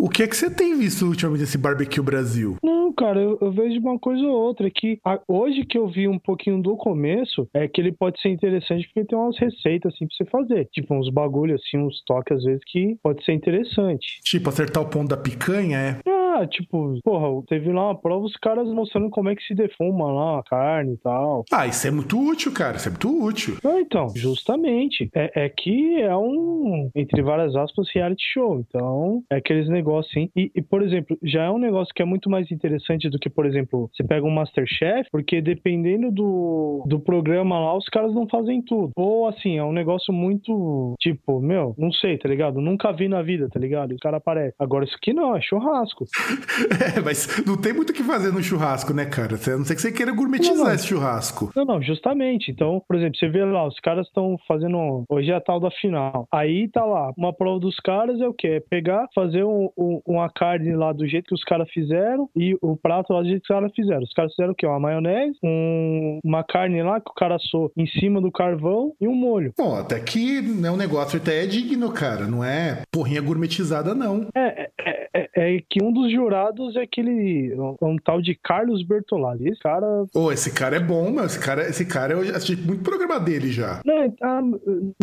[0.00, 2.56] O que é que você tem visto ultimamente desse Barbecue Brasil?
[2.62, 4.68] Não, cara, eu, eu vejo uma coisa ou outra.
[4.70, 8.28] Que a- hoje que eu vi um pouquinho do começo, é que ele pode ser
[8.30, 10.68] interessante porque tem umas receitas assim pra você fazer.
[10.72, 14.20] Tipo, uns bagulho assim, uns toques às vezes que pode ser interessante.
[14.24, 16.08] Tipo, acertar o ponto da picanha, é?
[16.08, 20.12] Ah, tipo, porra, teve lá uma prova, os caras mostrando como é que se defuma
[20.12, 21.44] lá a carne e tal.
[21.52, 22.76] Ah, isso é muito útil, cara.
[22.76, 23.56] Isso é muito útil.
[23.64, 25.08] Não, então, justamente.
[25.14, 28.60] É, é que é um, entre várias aspas, reality show.
[28.60, 30.30] Então, é aqueles negócios assim.
[30.36, 33.28] E, e, por exemplo, já é um negócio que é muito mais interessante do que,
[33.28, 38.26] por exemplo, você pega um Masterchef, porque dependendo do, do programa lá, os caras não
[38.28, 38.92] fazem tudo.
[38.96, 42.60] Ou assim, é um negócio muito, tipo, meu, não sei, tá ligado?
[42.60, 43.92] Nunca vi na vida, tá ligado?
[43.92, 44.54] E o cara aparece.
[44.58, 46.04] Agora, isso aqui não, é churrasco.
[46.96, 49.34] É, mas não tem muito o que fazer no churrasco, né, cara?
[49.34, 50.72] A não ser que você queira gourmetizar Não, não.
[50.72, 51.50] esse churrasco.
[51.56, 52.50] Não, não, justamente.
[52.50, 55.04] Então, por exemplo, você vê lá, os caras estão fazendo.
[55.08, 56.26] Hoje é a tal da final.
[56.32, 58.48] Aí tá lá, uma prova dos caras é o quê?
[58.48, 62.56] É pegar, fazer um- um- uma carne lá do jeito que os caras fizeram e
[62.62, 64.02] o prato lá do jeito que os caras fizeram.
[64.02, 64.66] Os caras fizeram o quê?
[64.66, 69.06] Uma maionese, um- uma carne lá que o cara assou em cima do carvão e
[69.08, 69.52] um molho.
[69.58, 72.26] Bom, até que é um negócio até é digno, cara.
[72.26, 74.28] Não é porrinha gourmetizada, não.
[74.36, 77.54] É, é, é- é que um dos jurados é aquele.
[77.80, 79.48] Um, tal de Carlos Bertolali.
[79.48, 81.24] Esse cara Ô, esse cara é bom, meu.
[81.24, 83.80] Esse cara, esse cara eu assisti muito programa dele já.
[83.84, 84.40] Não, ah,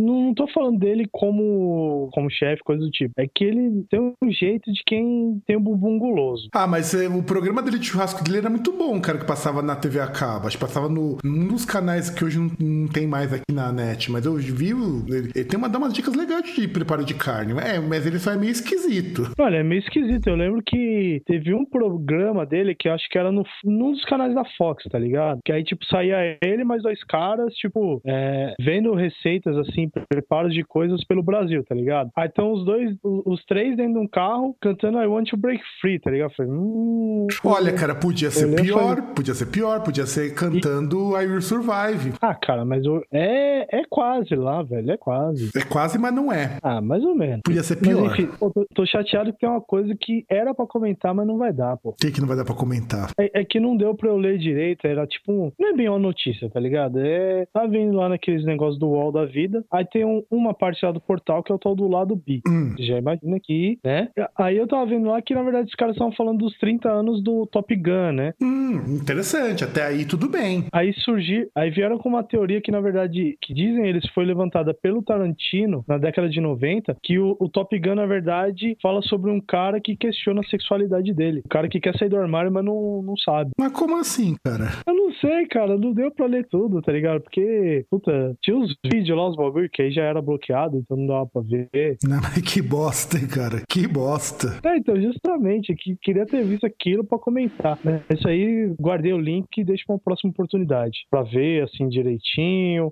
[0.02, 3.14] não tô falando dele como, como chefe, coisa do tipo.
[3.18, 6.50] É que ele tem um jeito de quem tem um bumbum guloso.
[6.54, 9.62] Ah, mas é, o programa dele de churrasco dele era muito bom, cara, que passava
[9.62, 10.48] na TV a cabo.
[10.48, 13.72] Acho que passava no, num dos canais que hoje não, não tem mais aqui na
[13.72, 14.12] net.
[14.12, 14.72] Mas eu vi,
[15.08, 17.54] ele, ele tem uma, dá umas dicas legais de preparo de carne.
[17.60, 19.32] É, mas ele só é meio esquisito.
[19.40, 20.25] Olha, é meio esquisito.
[20.26, 24.04] Eu lembro que teve um programa dele que eu acho que era no, num dos
[24.06, 25.40] canais da Fox, tá ligado?
[25.46, 30.64] Que aí, tipo, saía ele mais dois caras, tipo, é, vendo receitas, assim, preparos de
[30.64, 32.10] coisas pelo Brasil, tá ligado?
[32.16, 35.62] Aí estão os dois, os três dentro de um carro, cantando I Want to Break
[35.82, 36.32] Free, tá ligado?
[36.32, 37.28] Eu falei, hum.
[37.44, 42.14] Olha, cara, podia ser e pior, podia ser pior, podia ser cantando I Will Survive.
[42.22, 45.50] Ah, cara, mas eu- é, é quase lá, velho, é quase.
[45.56, 46.58] É quase, mas não é.
[46.64, 47.42] Ah, mais ou menos.
[47.44, 48.06] Podia ser Mas pior.
[48.12, 51.38] enfim, pô, tô, tô chateado que tem uma coisa que era pra comentar, mas não
[51.38, 51.90] vai dar, pô.
[51.90, 53.10] O que, que não vai dar pra comentar?
[53.20, 55.90] É, é que não deu pra eu ler direito, era tipo, um- não é bem
[55.90, 57.00] uma notícia, tá ligado?
[57.00, 60.86] É, tá vendo lá naqueles negócios do UOL da vida, aí tem um- uma parte
[60.86, 62.42] lá do portal que é o tal do lado B.
[62.48, 62.76] Hum.
[62.80, 64.10] Já imagina que, né?
[64.38, 67.24] Aí eu tava vendo lá que, na verdade, os caras estavam falando dos 30 anos
[67.24, 68.34] do Top Gun, né?
[68.42, 69.64] Hum, interessante.
[69.64, 70.66] Até aí tudo bem.
[70.72, 74.74] Aí surgir, aí vieram com uma teoria que, na verdade, que dizem eles foi levantada
[74.74, 79.32] pelo Tarantino na década de 90, que o, o Top Gun, na verdade, fala sobre
[79.32, 81.42] um cara que questiona a sexualidade dele.
[81.46, 83.52] O cara que quer sair do armário, mas não, não sabe.
[83.58, 84.66] Mas como assim, cara?
[84.86, 87.22] Eu não sei, cara, não deu pra ler tudo, tá ligado?
[87.22, 91.08] Porque, puta, tinha uns vídeos lá, uns bagulho, que aí já era bloqueado, então não
[91.08, 91.98] dava pra ver.
[92.04, 93.64] Não, mas que bosta, hein, cara.
[93.70, 94.60] Que bosta.
[94.64, 98.02] É, então, justamente, que queria ter visto aquilo pra comentar, né?
[98.14, 101.06] Isso aí, guardei o link e deixo pra uma próxima oportunidade.
[101.10, 102.92] Pra ver, assim, direitinho.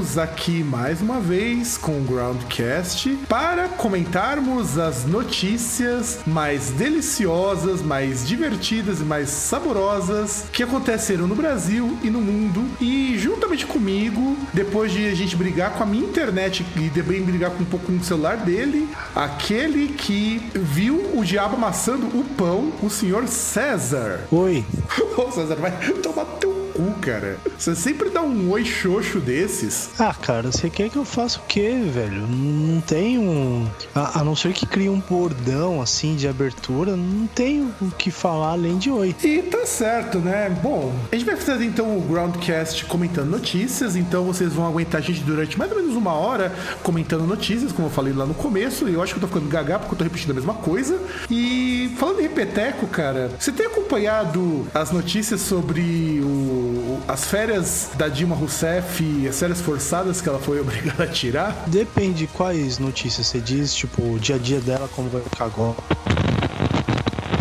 [0.00, 8.26] Estamos aqui mais uma vez com o Groundcast para comentarmos as notícias mais deliciosas, mais
[8.26, 12.64] divertidas e mais saborosas que aconteceram no Brasil e no mundo.
[12.80, 17.50] E juntamente comigo, depois de a gente brigar com a minha internet e também brigar
[17.50, 22.72] com um pouco com o celular dele, aquele que viu o diabo amassando o pão,
[22.82, 24.20] o senhor César.
[24.30, 24.64] Oi.
[25.18, 27.36] Ô César, vai tomar teu cu, cara.
[27.58, 29.90] Você sempre dá um oi xoxo desses.
[29.98, 32.26] Ah, cara, você quer que eu faça o quê, velho?
[32.26, 33.68] Não tem um.
[33.94, 38.10] A, a não ser que crie um bordão assim de abertura, não tem o que
[38.10, 39.14] falar além de oi.
[39.22, 40.48] E tá certo, né?
[40.62, 45.04] Bom, a gente vai fazer então o Groundcast comentando notícias, então vocês vão aguentar a
[45.04, 46.52] gente durante mais ou menos uma hora
[46.82, 49.48] comentando notícias, como eu falei lá no começo, e eu acho que eu tô ficando
[49.48, 50.98] gaga porque eu tô repetindo a mesma coisa.
[51.30, 56.69] E falando em repeteco, cara, você tem acompanhado as notícias sobre o,
[57.08, 61.64] as férias da Dilma Rousseff e as férias forçadas que ela foi obrigada a tirar?
[61.66, 65.76] Depende quais notícias você diz, tipo, o dia a dia dela, como vai ficar agora.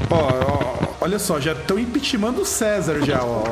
[0.09, 3.43] Ó, ó, olha só, já estão impeachmentando o César já, ó.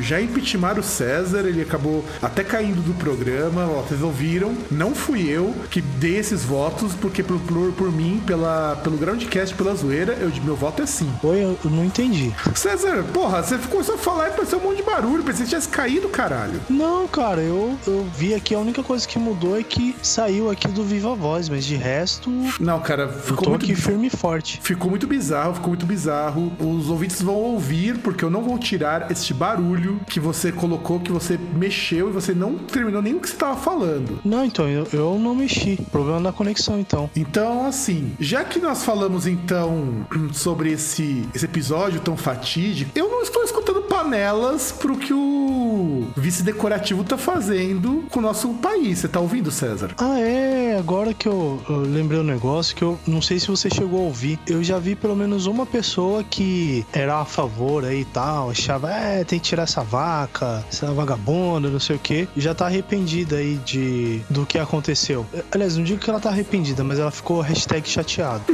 [0.00, 3.66] Já impeachmaram o César, ele acabou até caindo do programa.
[3.66, 4.54] Ó, vocês ouviram?
[4.70, 9.54] Não fui eu que dei esses votos, porque por, por, por mim, pela, pelo Groundcast,
[9.54, 11.10] pela zoeira, eu, meu voto é sim.
[11.22, 12.32] Oi, eu não entendi.
[12.54, 15.68] César, porra, você começou a falar e pareceu um monte de barulho, pensei que tivesse
[15.68, 16.60] caído, caralho.
[16.68, 20.68] Não, cara, eu, eu vi aqui, a única coisa que mudou é que saiu aqui
[20.68, 22.30] do Viva Voz, mas de resto.
[22.60, 24.60] Não, cara, ficou eu tô muito aqui firme e forte.
[24.62, 26.52] Ficou muito bizarro, ficou muito bizarro.
[26.58, 29.75] Os ouvintes vão ouvir, porque eu não vou tirar este barulho
[30.06, 33.56] que você colocou, que você mexeu e você não terminou nem o que você estava
[33.56, 34.20] falando.
[34.24, 35.78] Não, então, eu, eu não mexi.
[35.90, 37.10] Problema na conexão, então.
[37.14, 43.22] Então, assim, já que nós falamos então sobre esse, esse episódio tão fatídico, eu não
[43.22, 48.98] estou escutando panelas pro que o vice decorativo tá fazendo com o nosso país.
[48.98, 49.94] Você tá ouvindo, César?
[49.98, 50.76] Ah, é.
[50.78, 54.04] Agora que eu, eu lembrei um negócio que eu não sei se você chegou a
[54.04, 54.38] ouvir.
[54.46, 58.90] Eu já vi pelo menos uma pessoa que era a favor aí e tal, achava,
[58.90, 62.66] é, tem que tirar essa vaca, essa vagabunda, não sei o que, e já tá
[62.66, 65.26] arrependida aí de do que aconteceu.
[65.50, 68.44] Aliás, não digo que ela tá arrependida, mas ela ficou hashtag chateado.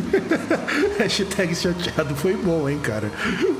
[0.99, 3.11] hashtag chateado foi bom, hein, cara?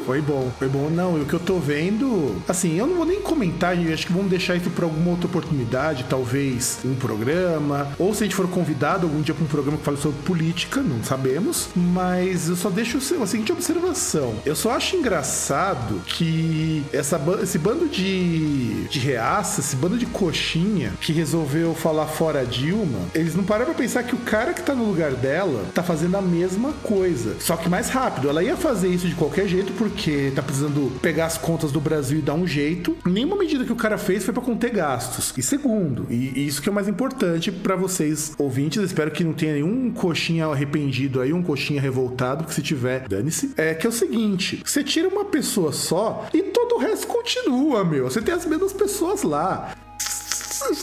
[0.05, 0.91] Foi bom, foi bom.
[0.91, 4.31] Não, o que eu tô vendo, assim, eu não vou nem comentar, acho que vamos
[4.31, 9.07] deixar isso pra alguma outra oportunidade, talvez um programa, ou se a gente for convidado
[9.07, 12.99] algum dia pra um programa que fale sobre política, não sabemos, mas eu só deixo
[12.99, 14.35] a seguinte observação.
[14.45, 20.93] Eu só acho engraçado que essa, esse bando de, de reaça, esse bando de coxinha
[21.01, 24.75] que resolveu falar fora Dilma, eles não pararam pra pensar que o cara que tá
[24.75, 28.29] no lugar dela tá fazendo a mesma coisa, só que mais rápido.
[28.29, 32.19] Ela ia fazer isso de qualquer jeito porque tá precisando pegar as contas do Brasil
[32.19, 32.97] e dar um jeito.
[33.05, 35.33] Nenhuma medida que o cara fez foi para conter gastos.
[35.37, 39.33] E segundo, e isso que é o mais importante para vocês ouvintes, espero que não
[39.33, 43.53] tenha nenhum coxinha arrependido aí, um coxinha revoltado, que se tiver, dane-se.
[43.57, 47.85] É que é o seguinte, você tira uma pessoa só e todo o resto continua,
[47.85, 48.11] meu.
[48.11, 49.75] Você tem as mesmas pessoas lá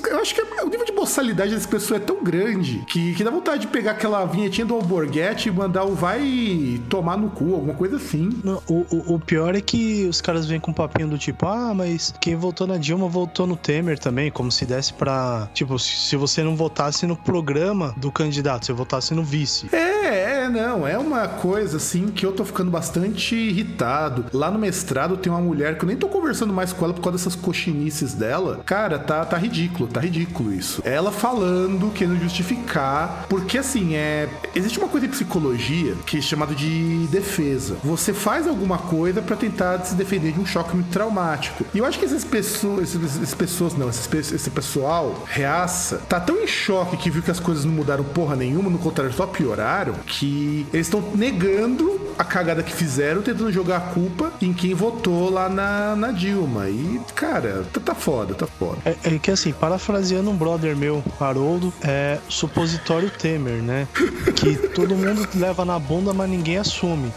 [0.10, 3.32] eu acho que o nível de boçalidade dessa pessoa é tão grande que, que dá
[3.32, 7.74] vontade de pegar aquela vinhetinha do Alborguete e mandar o vai tomar no cu, alguma
[7.74, 8.30] coisa assim.
[8.44, 11.46] Não, o, o, o, pior é que os caras vêm com um papinho do tipo,
[11.46, 15.50] ah, mas quem votou na Dilma votou no Temer também, como se desse pra.
[15.54, 19.68] Tipo, se você não votasse no programa do candidato, você votasse no vice.
[19.72, 20.19] É, é,
[20.50, 20.88] não.
[20.88, 24.26] É uma coisa assim que eu tô ficando bastante irritado.
[24.34, 27.02] Lá no mestrado tem uma mulher que eu nem tô conversando mais com ela por
[27.02, 28.62] causa dessas cochinices dela.
[28.66, 30.82] Cara, tá, tá ridículo tá ridículo isso.
[30.86, 34.30] Ela falando, querendo justificar, porque assim, é.
[34.56, 37.78] Existe uma coisa em psicologia que é chamada de defesa.
[37.84, 41.66] Você faz alguma coisa para tentar se defender de um choque muito traumático.
[41.74, 46.48] E eu acho que essas pessoas, essas pessoas, não, esse pessoal reaça, tá tão em
[46.48, 50.39] choque que viu que as coisas não mudaram porra nenhuma, no contrário, só pioraram, que
[50.74, 55.48] eles estão negando a cagada que fizeram, tentando jogar a culpa em quem votou lá
[55.48, 56.68] na, na Dilma.
[56.70, 58.78] E, cara, tá, tá foda, tá foda.
[58.84, 63.88] É, é que assim, parafraseando um brother meu, Haroldo, é supositório Temer, né?
[64.36, 67.08] Que todo mundo leva na bunda, mas ninguém assume.
[67.08, 67.14] Né?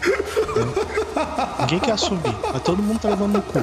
[1.61, 3.59] Ninguém quer assumir, mas todo mundo tá levando no cu.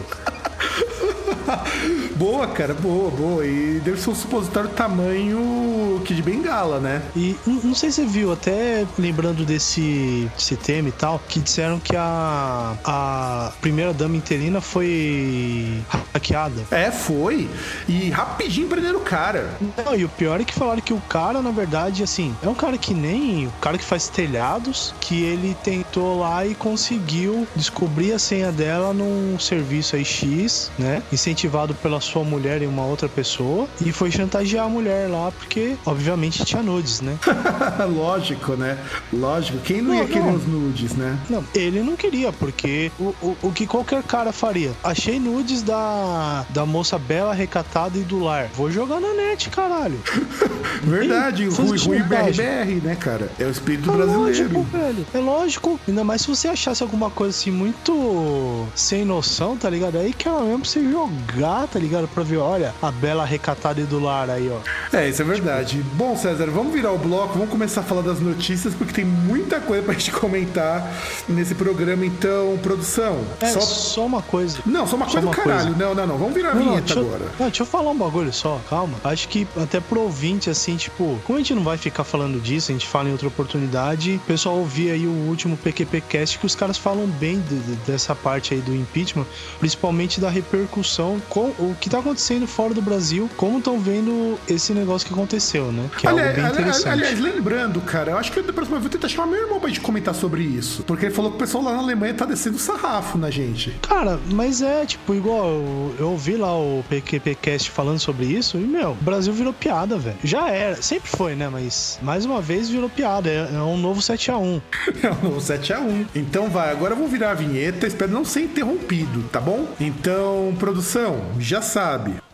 [2.21, 3.47] Boa, cara, boa, boa.
[3.47, 7.01] E deve ser um supositório tamanho que de bengala, né?
[7.17, 11.81] E não sei se você viu, até lembrando desse, desse tema e tal, que disseram
[11.81, 16.63] que a, a primeira dama interina foi hackeada.
[16.71, 17.49] É, foi.
[17.89, 19.49] E rapidinho prenderam o cara.
[19.83, 22.55] Não, e o pior é que falaram que o cara, na verdade, assim, é um
[22.55, 28.13] cara que nem o cara que faz telhados, que ele tentou lá e conseguiu descobrir
[28.13, 31.03] a senha dela num serviço aí X, né?
[31.11, 33.69] Incentivado pela sua mulher e uma outra pessoa.
[33.85, 37.19] E foi chantagear a mulher lá, porque obviamente tinha nudes, né?
[37.95, 38.79] Lógico, né?
[39.13, 39.59] Lógico.
[39.59, 40.35] Quem não, não ia querer não.
[40.35, 41.19] os nudes, né?
[41.29, 44.73] Não, ele não queria, porque o, o, o, que qualquer cara faria?
[44.83, 48.51] Achei nudes da, da moça bela, recatada e do lar.
[48.55, 50.01] Vou jogar na net, caralho.
[50.83, 53.31] Verdade, o Rui, Rui BRBR, né, cara?
[53.39, 54.21] É o espírito é brasileiro.
[54.23, 55.07] Lógico, velho.
[55.15, 55.81] É lógico.
[55.87, 59.99] Ainda mais se você achasse alguma coisa assim muito sem noção, tá ligado?
[59.99, 62.00] Aí que ela mesmo pra você jogar, tá ligado?
[62.09, 64.97] Pra ver, olha, a bela recatada do lar aí, ó.
[64.97, 65.79] É, isso é verdade.
[65.79, 65.95] Tipo...
[65.95, 69.61] Bom, César, vamos virar o bloco, vamos começar a falar das notícias, porque tem muita
[69.61, 70.91] coisa pra gente comentar
[71.29, 72.05] nesse programa.
[72.05, 73.25] Então, produção.
[73.41, 74.59] É, só, só uma coisa.
[74.67, 75.75] Não, só uma só coisa uma do caralho.
[75.75, 75.79] Coisa.
[75.79, 76.19] Não, não, não.
[76.19, 77.23] Vamos virar a não, vinheta não, agora.
[77.23, 78.99] Eu, não, deixa eu falar um bagulho só, calma.
[79.05, 82.71] Acho que até pro ouvinte, assim, tipo, como a gente não vai ficar falando disso,
[82.71, 86.47] a gente fala em outra oportunidade, o pessoal ouvir aí o último PQP Cast que
[86.47, 89.27] os caras falam bem de, de, dessa parte aí do impeachment,
[89.59, 94.73] principalmente da repercussão com o que tá acontecendo fora do Brasil, como estão vendo esse
[94.73, 95.91] negócio que aconteceu, né?
[95.97, 96.89] Que é aliás, algo bem interessante.
[96.89, 99.59] Aliás, lembrando, cara, eu acho que da próxima vez eu vou tentar chamar meu irmão
[99.59, 100.83] pra gente comentar sobre isso.
[100.83, 103.71] Porque ele falou que o pessoal lá na Alemanha tá descendo sarrafo na gente.
[103.83, 108.61] Cara, mas é, tipo, igual eu, eu ouvi lá o PQPcast falando sobre isso e,
[108.61, 110.17] meu, o Brasil virou piada, velho.
[110.23, 111.49] Já era, sempre foi, né?
[111.49, 113.31] Mas mais uma vez virou piada.
[113.31, 114.61] É, é um novo 7x1.
[115.03, 116.07] é um novo 7x1.
[116.15, 119.67] Então vai, agora eu vou virar a vinheta, espero não ser interrompido, tá bom?
[119.81, 122.30] Então, produção, já sabe.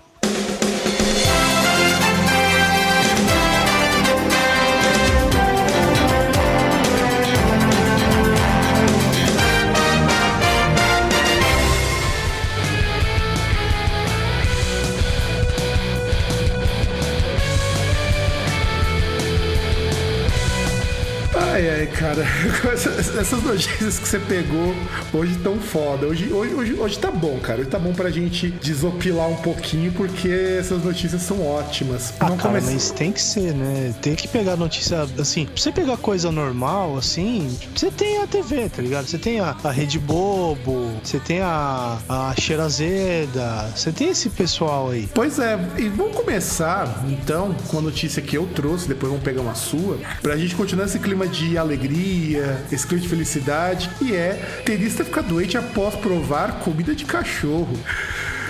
[22.06, 22.22] Cara.
[23.20, 24.74] Essas notícias que você pegou
[25.12, 26.06] hoje tão foda.
[26.06, 27.60] Hoje, hoje, hoje, hoje tá bom, cara.
[27.60, 32.14] Hoje tá bom pra gente desopilar um pouquinho, porque essas notícias são ótimas.
[32.20, 32.72] Ah, Não cara, comece...
[32.72, 33.94] mas tem que ser, né?
[34.00, 38.68] Tem que pegar notícia, assim, pra você pegar coisa normal, assim, você tem a TV,
[38.68, 39.06] tá ligado?
[39.06, 44.90] Você tem a, a Rede Bobo, você tem a, a Xerazeda, você tem esse pessoal
[44.90, 45.08] aí.
[45.14, 49.40] Pois é, e vamos começar, então, com a notícia que eu trouxe, depois vamos pegar
[49.40, 52.58] uma sua, pra gente continuar esse clima de alegria alegria,
[53.00, 54.34] de felicidade, e é
[54.64, 57.76] terista ficar doente após provar comida de cachorro.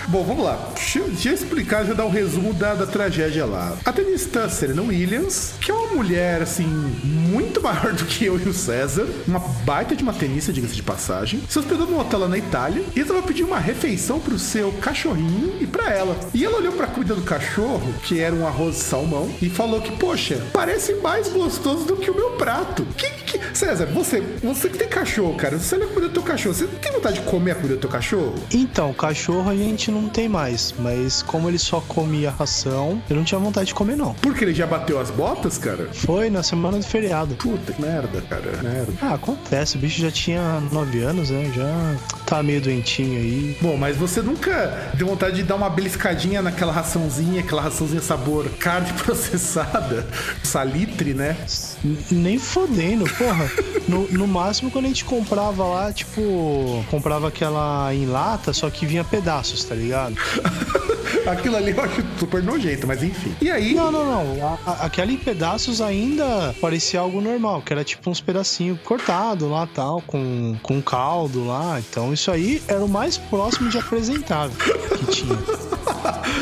[0.08, 0.72] Bom, vamos lá.
[0.74, 3.76] Deixa, eu explicar, já dar um resumo da, da tragédia lá.
[3.84, 8.48] A tenista Serena Williams, que é uma mulher, assim, muito maior do que eu e
[8.48, 12.28] o César, uma baita de uma tenista, diga-se de passagem, se hospedou num hotel lá
[12.28, 16.16] na Itália e estava pedindo uma refeição pro seu cachorrinho e para ela.
[16.32, 19.90] E ela olhou pra comida do cachorro, que era um arroz salmão, e falou que,
[19.90, 22.86] poxa, parece mais gostoso do que o meu prato.
[22.96, 23.56] Que, que...
[23.56, 26.66] César, você, você que tem cachorro, cara, você olha a comida do teu cachorro, você
[26.66, 28.34] tem vontade de comer a comida do teu cachorro?
[28.52, 33.24] Então, cachorro a gente não tem mais, mas como ele só comia ração, eu não
[33.24, 34.14] tinha vontade de comer, não.
[34.14, 35.88] Porque ele já bateu as botas, cara?
[35.92, 37.34] Foi na semana do feriado.
[37.36, 38.62] Puta, que merda, cara.
[38.62, 38.92] Merda.
[39.00, 39.76] Ah, acontece.
[39.76, 41.50] O bicho já tinha 9 anos, né?
[41.54, 43.56] Já tá meio doentinho aí.
[43.60, 48.48] Bom, mas você nunca deu vontade de dar uma beliscadinha naquela raçãozinha, aquela raçãozinha sabor
[48.58, 50.06] carne processada,
[50.42, 51.36] salitre, né?
[52.10, 53.50] Nem fodendo, porra.
[53.88, 58.86] no, no máximo, quando a gente comprava lá, tipo, comprava aquela em lata, só que
[58.86, 59.85] vinha pedaços, tá ligado?
[59.86, 60.16] Ligado?
[61.26, 63.34] Aquilo ali eu acho super nojento, mas enfim.
[63.40, 63.74] E aí?
[63.74, 64.58] Não, não, não.
[64.64, 70.00] A, em pedaços ainda parecia algo normal, que era tipo uns pedacinhos cortados lá tal,
[70.02, 71.80] com, com caldo lá.
[71.80, 74.56] Então isso aí era o mais próximo de apresentável
[74.98, 75.36] que tinha.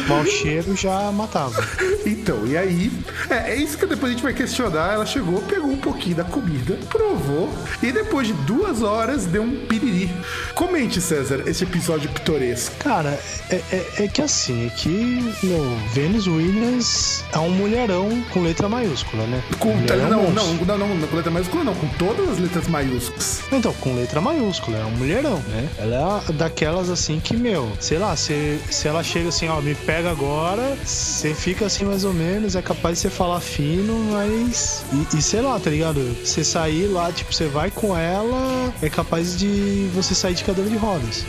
[0.09, 1.67] Mau cheiro já matava.
[2.07, 2.93] Então, e aí?
[3.31, 4.93] É, é, isso que depois a gente vai questionar.
[4.93, 7.51] Ela chegou, pegou um pouquinho da comida, provou
[7.83, 10.11] e depois de duas horas deu um piriri.
[10.55, 12.77] Comente, César, esse episódio pitoresco.
[12.77, 13.19] Cara,
[13.49, 18.69] é, é, é que assim, é que meu, Venus Williams é um mulherão com letra
[18.69, 19.43] maiúscula, né?
[19.59, 22.69] Com, tá, não, não, não, não, não, com letra maiúscula não, com todas as letras
[22.69, 23.43] maiúsculas.
[23.51, 25.69] Então, com letra maiúscula, é um mulherão, né?
[25.79, 29.75] Ela é daquelas assim que, meu, sei lá, se, se ela chega assim, ó, me
[29.75, 34.85] pega agora, você fica assim mais ou menos, é capaz de você falar fino, mas.
[34.93, 36.01] E, e sei lá, tá ligado?
[36.25, 40.71] Você sair lá, tipo, você vai com ela, é capaz de você sair de cadeira
[40.71, 41.25] de rodas.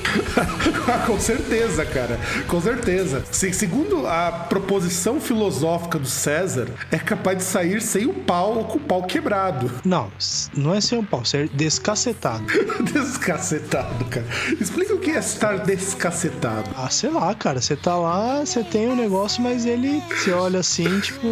[1.06, 2.20] com certeza, cara.
[2.48, 3.24] Com certeza.
[3.32, 8.66] Se, segundo a proposição filosófica do César, é capaz de sair sem o pau ou
[8.66, 9.72] com o pau quebrado.
[9.84, 10.12] Não,
[10.56, 12.46] não é sem o pau, ser descacetado.
[12.94, 14.26] descacetado, cara.
[14.60, 16.70] Explica o que é estar descacetado.
[16.76, 17.62] Ah, sei lá, cara.
[17.62, 21.28] Você tá lá, você tem o um negócio, mas ele, você olha assim, tipo,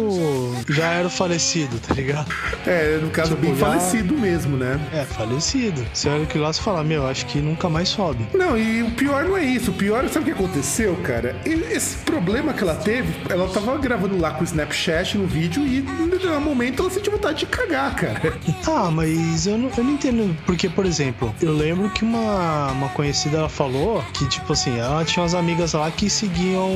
[0.68, 2.30] já era falecido, tá ligado?
[2.66, 3.66] É, no caso, tipo, bem já...
[3.66, 4.78] falecido mesmo, né?
[4.92, 5.82] É, falecido.
[5.90, 8.26] Você olha que lá e fala, meu, acho que nunca mais sobe.
[8.34, 9.70] Não, e o pior não é isso.
[9.70, 11.34] O pior, sabe o que aconteceu, cara?
[11.46, 15.80] Esse problema que ela teve, ela tava gravando lá com o Snapchat no vídeo e
[15.80, 18.34] no momento ela sentiu vontade de cagar, cara.
[18.66, 20.36] Ah, mas eu não, eu não entendo.
[20.46, 25.04] Porque, por exemplo, eu lembro que uma, uma conhecida ela falou que, tipo assim, ela
[25.04, 26.74] tinha umas amigas lá que seguiam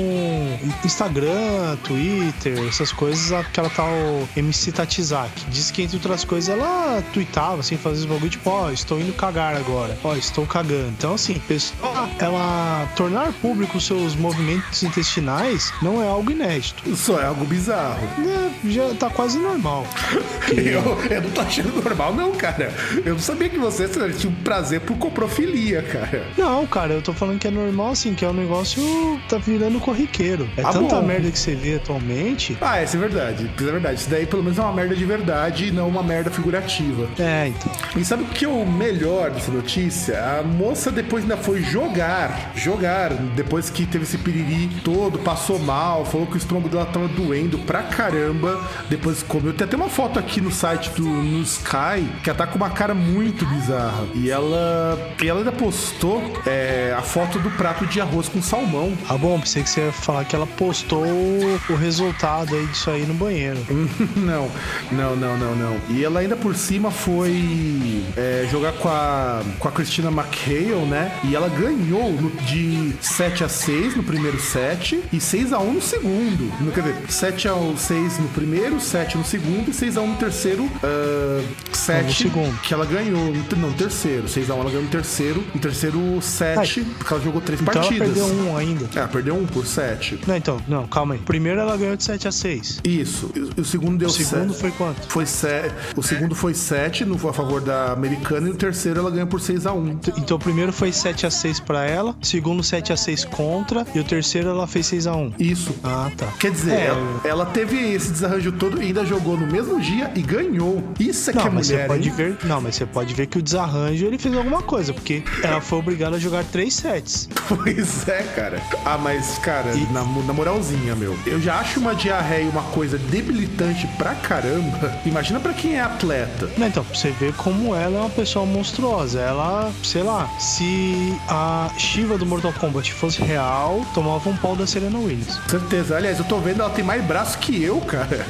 [0.85, 3.89] Instagram, Twitter, essas coisas, aquela tal
[4.37, 5.31] MC Tatizak.
[5.49, 9.01] Diz que, entre outras coisas, ela tweetava, assim, fazia os bagulho, tipo, ó, oh, estou
[9.01, 9.97] indo cagar agora.
[10.03, 10.89] Ó, oh, estou cagando.
[10.89, 16.97] Então, assim, pessoa, ela tornar público seus movimentos intestinais não é algo inédito.
[16.97, 18.07] Só é algo bizarro.
[18.19, 19.87] É, já tá quase normal.
[20.51, 22.73] eu, eu não tô achando normal, não, cara.
[23.05, 26.27] Eu não sabia que você tinha um prazer por coprofilia, cara.
[26.37, 28.83] Não, cara, eu tô falando que é normal, assim, que é um negócio
[29.29, 30.28] tá virando corriqueiro.
[30.57, 31.03] É ah, tanta bom.
[31.03, 32.57] merda que você vê atualmente.
[32.61, 33.51] Ah, essa é verdade.
[33.57, 34.01] Isso é verdade.
[34.01, 37.09] Isso daí pelo menos é uma merda de verdade e não uma merda figurativa.
[37.19, 37.73] É, então.
[37.97, 40.19] E sabe o que é o melhor dessa notícia?
[40.23, 42.53] A moça depois ainda foi jogar.
[42.55, 43.13] Jogar.
[43.35, 47.59] Depois que teve esse piriri todo, passou mal, falou que o estômago dela tava doendo
[47.59, 48.61] pra caramba.
[48.89, 49.53] Depois comeu.
[49.53, 52.71] Tem até uma foto aqui no site do no Sky que ela tá com uma
[52.71, 54.07] cara muito bizarra.
[54.15, 54.99] E ela.
[55.23, 58.97] E ela ainda postou é, a foto do prato de arroz com salmão.
[59.09, 63.05] Ah, bom, pensei que você ia falar que ela postou o resultado aí disso aí
[63.07, 63.59] no banheiro.
[64.17, 64.51] não,
[64.91, 65.81] não, não, não, não.
[65.89, 71.13] E ela ainda por cima foi é, jogar com a, com a Christina McHale, né?
[71.25, 75.73] E ela ganhou no, de 7 a 6 no primeiro set e 6 a 1
[75.73, 76.53] no segundo.
[76.61, 80.07] No, quer dizer, 7 a 6 no primeiro, 7 no segundo e 6 a 1
[80.07, 82.05] no terceiro uh, set.
[82.05, 82.61] No segundo.
[82.61, 83.33] Que ela ganhou.
[83.57, 84.29] Não, terceiro.
[84.29, 85.45] 6 a 1 ela ganhou no terceiro.
[85.55, 88.17] No terceiro set, porque ela jogou três então partidas.
[88.17, 88.89] Ela perdeu um ainda.
[88.95, 89.67] É, perdeu um por
[89.99, 90.21] 7.
[90.27, 91.21] Não, então, não, calma aí.
[91.21, 92.81] Primeiro ela ganhou de 7 a 6.
[92.85, 93.31] Isso.
[93.35, 94.23] E o segundo deu 7.
[94.23, 94.61] O segundo set.
[94.61, 95.09] foi quanto?
[95.09, 95.75] Foi 7.
[95.97, 99.41] O segundo foi 7 no, a favor da americana e o terceiro ela ganhou por
[99.41, 100.01] 6 a 1.
[100.19, 103.87] Então o primeiro foi 7 a 6 pra ela, o segundo 7 a 6 contra
[103.95, 105.33] e o terceiro ela fez 6 a 1.
[105.39, 105.75] Isso.
[105.83, 106.27] Ah, tá.
[106.39, 106.87] Quer dizer, é...
[106.87, 110.83] ela, ela, teve esse desarranjo todo e ainda jogou no mesmo dia e ganhou.
[110.99, 113.27] Isso é não, que é mas mulher, você pode ver, Não, mas você pode ver
[113.27, 117.29] que o desarranjo ele fez alguma coisa, porque ela foi obrigada a jogar 3 sets.
[117.49, 118.61] Pois é, cara.
[118.85, 119.88] Ah, mas, cara, e...
[119.93, 124.93] na, na moralzinha, meu, eu já acho uma diarreia uma coisa debilitante pra caramba.
[125.05, 126.49] Imagina pra quem é atleta.
[126.57, 129.21] Não, então, você vê como ela é uma pessoa monstruosa.
[129.21, 134.67] Ela, sei lá, se a Shiva do Mortal Kombat fosse real, tomava um pau da
[134.67, 135.39] Serena Williams.
[135.49, 135.97] Certeza.
[135.97, 138.27] Aliás, eu tô vendo, ela tem mais braço que eu, cara.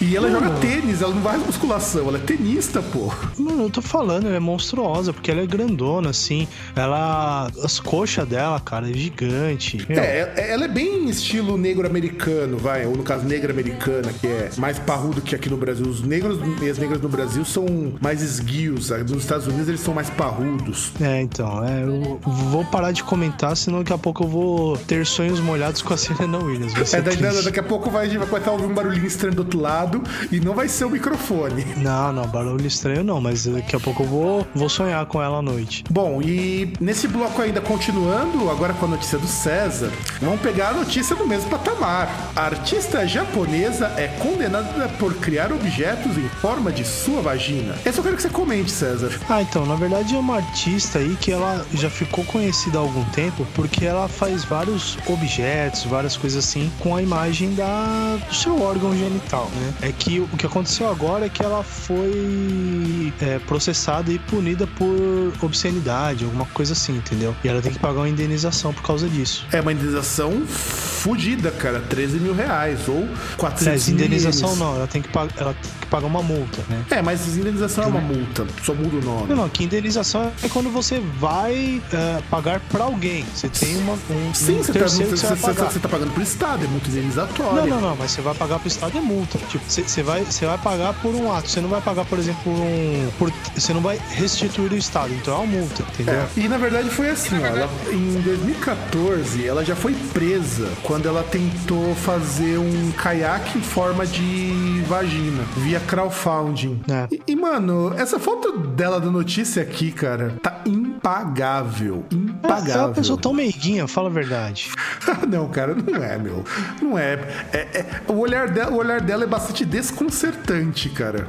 [0.00, 3.12] E ela joga tênis, ela não vai musculação, ela é tenista, pô.
[3.38, 6.48] Não, eu tô falando, ela é monstruosa, porque ela é grandona, assim.
[6.74, 7.50] Ela.
[7.62, 9.84] As coxas dela, cara, é gigante.
[9.88, 9.98] Meu.
[9.98, 12.86] É, ela é bem estilo negro americano, vai.
[12.86, 15.86] Ou no caso, negra americana, que é mais parrudo que aqui no Brasil.
[15.86, 17.66] Os negros e as negras no Brasil são
[18.00, 18.90] mais esguios.
[18.90, 20.92] Nos Estados Unidos eles são mais parrudos.
[21.00, 21.64] É, então.
[21.64, 25.82] É, eu vou parar de comentar, senão daqui a pouco eu vou ter sonhos molhados
[25.82, 26.92] com a Serena Williams.
[26.92, 29.60] É, daí, daqui a pouco vai, vai começar a ouvir um barulhinho estranho do outro
[29.60, 31.66] lado e não vai ser o microfone.
[31.80, 35.38] Não, não, barulho estranho não, mas daqui a pouco eu vou, vou sonhar com ela
[35.38, 35.82] à noite.
[35.90, 40.72] Bom, e nesse bloco ainda continuando, agora com a notícia do César, vamos pegar a
[40.72, 42.32] notícia do mesmo patamar.
[42.36, 47.74] A artista japonesa é condenada por criar objetos em forma de sua vagina.
[47.84, 49.10] Eu quero que você comente, César.
[49.28, 53.04] Ah, então, na verdade é uma artista aí que ela já ficou conhecida há algum
[53.10, 58.60] tempo porque ela faz vários objetos, várias coisas assim, com a imagem da, do seu
[58.60, 59.88] órgão genital, né?
[59.88, 65.32] É que o que aconteceu agora é que ela foi é, processada e punida por
[65.42, 67.34] obscenidade, alguma coisa assim, entendeu?
[67.44, 69.46] E ela tem que pagar uma indenização por causa disso.
[69.52, 71.80] É uma indenização fodida, cara.
[71.80, 73.08] 13 mil reais ou
[73.38, 76.84] 400 é, indenização não, ela tem, que pagar, ela tem que pagar uma multa, né?
[76.90, 79.28] É, mas indenização é uma multa, só muda o nome.
[79.28, 83.24] Não, não, que indenização é quando você vai uh, pagar pra alguém.
[83.34, 86.64] Você tem uma, um, Sim, um você, tá, você, você, você, tá pagando pro Estado,
[86.64, 87.62] é multa indenizatória.
[87.62, 89.38] Não, não, não, mas você vai pagar pro Estado é multa.
[89.48, 92.18] Tipo, você, você, vai, você vai pagar por um ato, você não vai pagar, por
[92.18, 93.10] exemplo, por um.
[93.18, 96.14] Por, você não vai restituir o Estado, então é uma multa, entendeu?
[96.14, 100.39] É, e na verdade foi assim, ó, ela, em 2014 ela já foi presa
[100.82, 106.80] quando ela tentou fazer um caiaque em forma de vagina, via crowdfunding.
[106.88, 107.08] É.
[107.10, 112.04] E, e, mano, essa foto dela da notícia aqui, cara, tá impagável.
[112.10, 112.82] Impagável impagável.
[112.82, 114.70] É uma pessoa tão meiguinha, fala a verdade.
[115.28, 116.44] não, cara, não é, meu.
[116.82, 117.12] Não é.
[117.52, 121.26] é, é o, olhar dela, o olhar dela é bastante desconcertante, cara.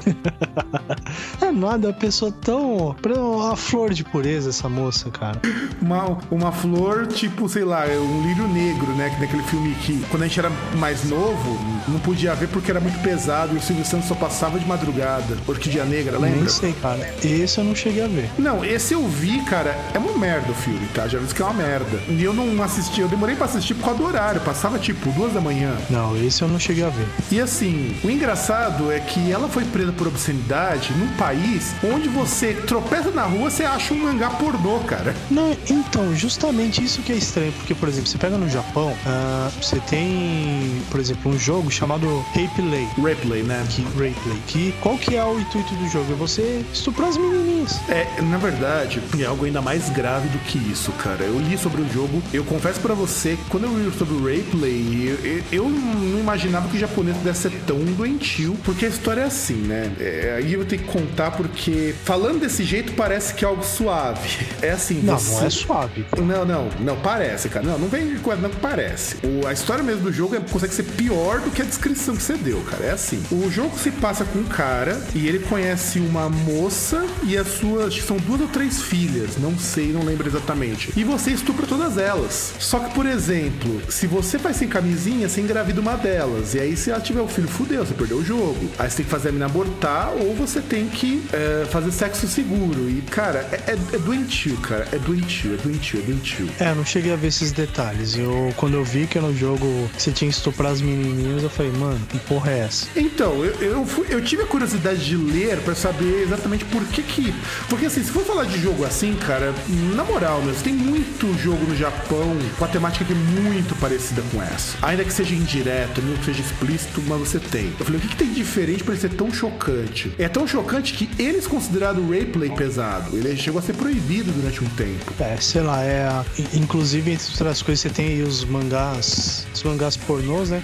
[1.42, 2.96] é nada, a pessoa tão.
[3.06, 5.40] Uma flor de pureza, essa moça, cara.
[5.82, 9.01] Uma, uma flor, tipo, sei lá, um lírio negro, né?
[9.20, 13.00] Naquele filme que, quando a gente era mais novo, não podia ver porque era muito
[13.02, 15.38] pesado e o Silvio Santos só passava de madrugada.
[15.48, 16.40] Orquídea Negra, lembra?
[16.40, 17.14] Nem sei, cara.
[17.24, 18.30] Esse eu não cheguei a ver.
[18.38, 19.78] Não, esse eu vi, cara.
[19.94, 21.08] É uma merda o filme, tá?
[21.08, 22.00] Já vi que é uma merda.
[22.08, 24.42] E eu não assisti, eu demorei pra assistir por causa do horário.
[24.42, 25.74] Passava tipo duas da manhã.
[25.90, 27.08] Não, esse eu não cheguei a ver.
[27.32, 32.54] E assim, o engraçado é que ela foi presa por obscenidade num país onde você
[32.54, 35.16] tropeça na rua, você acha um mangá pornô, cara.
[35.30, 37.52] Não, então, justamente isso que é estranho.
[37.54, 42.26] Porque, por exemplo, você pega no Japão, uh, você tem, por exemplo, um jogo chamado
[42.34, 42.88] Replay.
[42.98, 43.66] Replay, né?
[43.70, 44.42] Que, Replay.
[44.48, 46.12] Que, qual que é o intuito do jogo?
[46.14, 47.80] É você estuprar as menininhas.
[47.90, 51.24] É, na verdade, é algo ainda mais grave do que isso, cara.
[51.24, 55.10] Eu li sobre o jogo, eu confesso para você, quando eu li sobre o Replay,
[55.10, 59.22] eu, eu, eu, não imaginava que o japonês desse ser tão doentio, porque a história
[59.22, 59.92] é assim, né?
[60.00, 64.30] É, aí eu tenho que contar porque, falando desse jeito, parece que é algo suave.
[64.62, 65.40] É assim, Não, você...
[65.40, 66.06] não é suave.
[66.18, 67.66] Não, não, não, parece, cara.
[67.66, 68.81] Não, não vem com não parece.
[69.24, 72.24] O, a história mesmo do jogo é, consegue ser pior do que a descrição que
[72.24, 72.86] você deu, cara.
[72.86, 73.24] É assim.
[73.32, 77.96] O jogo se passa com um cara e ele conhece uma moça e as suas.
[78.02, 79.38] São duas ou três filhas.
[79.38, 80.92] Não sei, não lembro exatamente.
[80.96, 82.54] E você estupra todas elas.
[82.60, 86.54] Só que, por exemplo, se você faz sem camisinha, você engravida uma delas.
[86.54, 88.70] E aí, se ela tiver o filho, fudeu, você perdeu o jogo.
[88.80, 92.28] Aí você tem que fazer a mina abortar ou você tem que é, fazer sexo
[92.28, 92.90] seguro.
[92.90, 94.88] E, cara, é, é, é doentio, cara.
[94.92, 96.50] É doentio, é doentio, é doentio.
[96.60, 98.16] É, não cheguei a ver esses detalhes.
[98.16, 101.72] Eu, quando eu vi que no jogo você tinha que estuprar as menininhas, eu falei,
[101.72, 102.88] mano, que porra é essa?
[102.96, 107.02] Então, eu, eu, fui, eu tive a curiosidade de ler para saber exatamente por que
[107.02, 107.34] que...
[107.68, 109.52] Porque, assim, se for falar de jogo assim, cara,
[109.96, 114.22] na moral, meu, tem muito jogo no Japão com a temática que é muito parecida
[114.32, 114.78] com essa.
[114.84, 117.74] Ainda que seja indireto, não seja explícito, mas você tem.
[117.80, 120.12] Eu falei, o que, que tem de diferente para ser tão chocante?
[120.20, 123.18] É tão chocante que eles consideraram o replay pesado.
[123.18, 125.16] Ele chegou a ser proibido durante um tempo.
[125.20, 126.24] É, sei lá, é.
[126.54, 129.48] Inclusive, entre outras coisas, você tem aí os mangás.
[129.54, 130.62] Os mangás pornôs, né?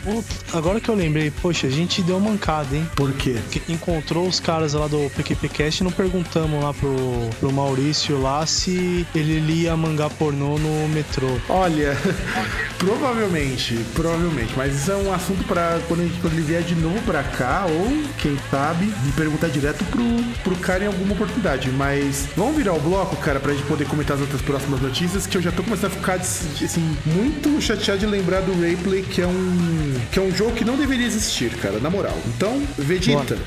[0.53, 2.87] Agora que eu lembrei, poxa, a gente deu mancada, hein?
[2.95, 3.37] Por quê?
[3.43, 6.95] Porque encontrou os caras lá do PQPcast e não perguntamos lá pro,
[7.39, 11.27] pro Maurício lá se ele lia mangá pornô no metrô.
[11.49, 11.97] Olha,
[12.77, 14.53] provavelmente, provavelmente.
[14.55, 18.03] Mas isso é um assunto para quando, quando, ele vier de novo pra cá, ou
[18.19, 20.03] quem sabe, me perguntar direto pro,
[20.43, 21.69] pro cara em alguma oportunidade.
[21.71, 25.37] Mas vamos virar o bloco, cara, pra gente poder comentar as outras próximas notícias, que
[25.37, 29.27] eu já tô começando a ficar assim, muito chateado de lembrar do Rayplay, que é
[29.27, 29.93] um.
[30.11, 32.17] que é um jogo que não deveria existir, cara, na moral.
[32.35, 33.37] Então, Vegeta,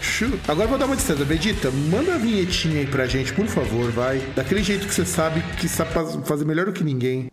[0.47, 1.25] agora vou dar uma distância.
[1.25, 4.23] Vegeta, manda a vinhetinha aí pra gente, por favor, vai.
[4.35, 5.90] Daquele jeito que você sabe que sabe
[6.25, 7.29] fazer melhor do que ninguém.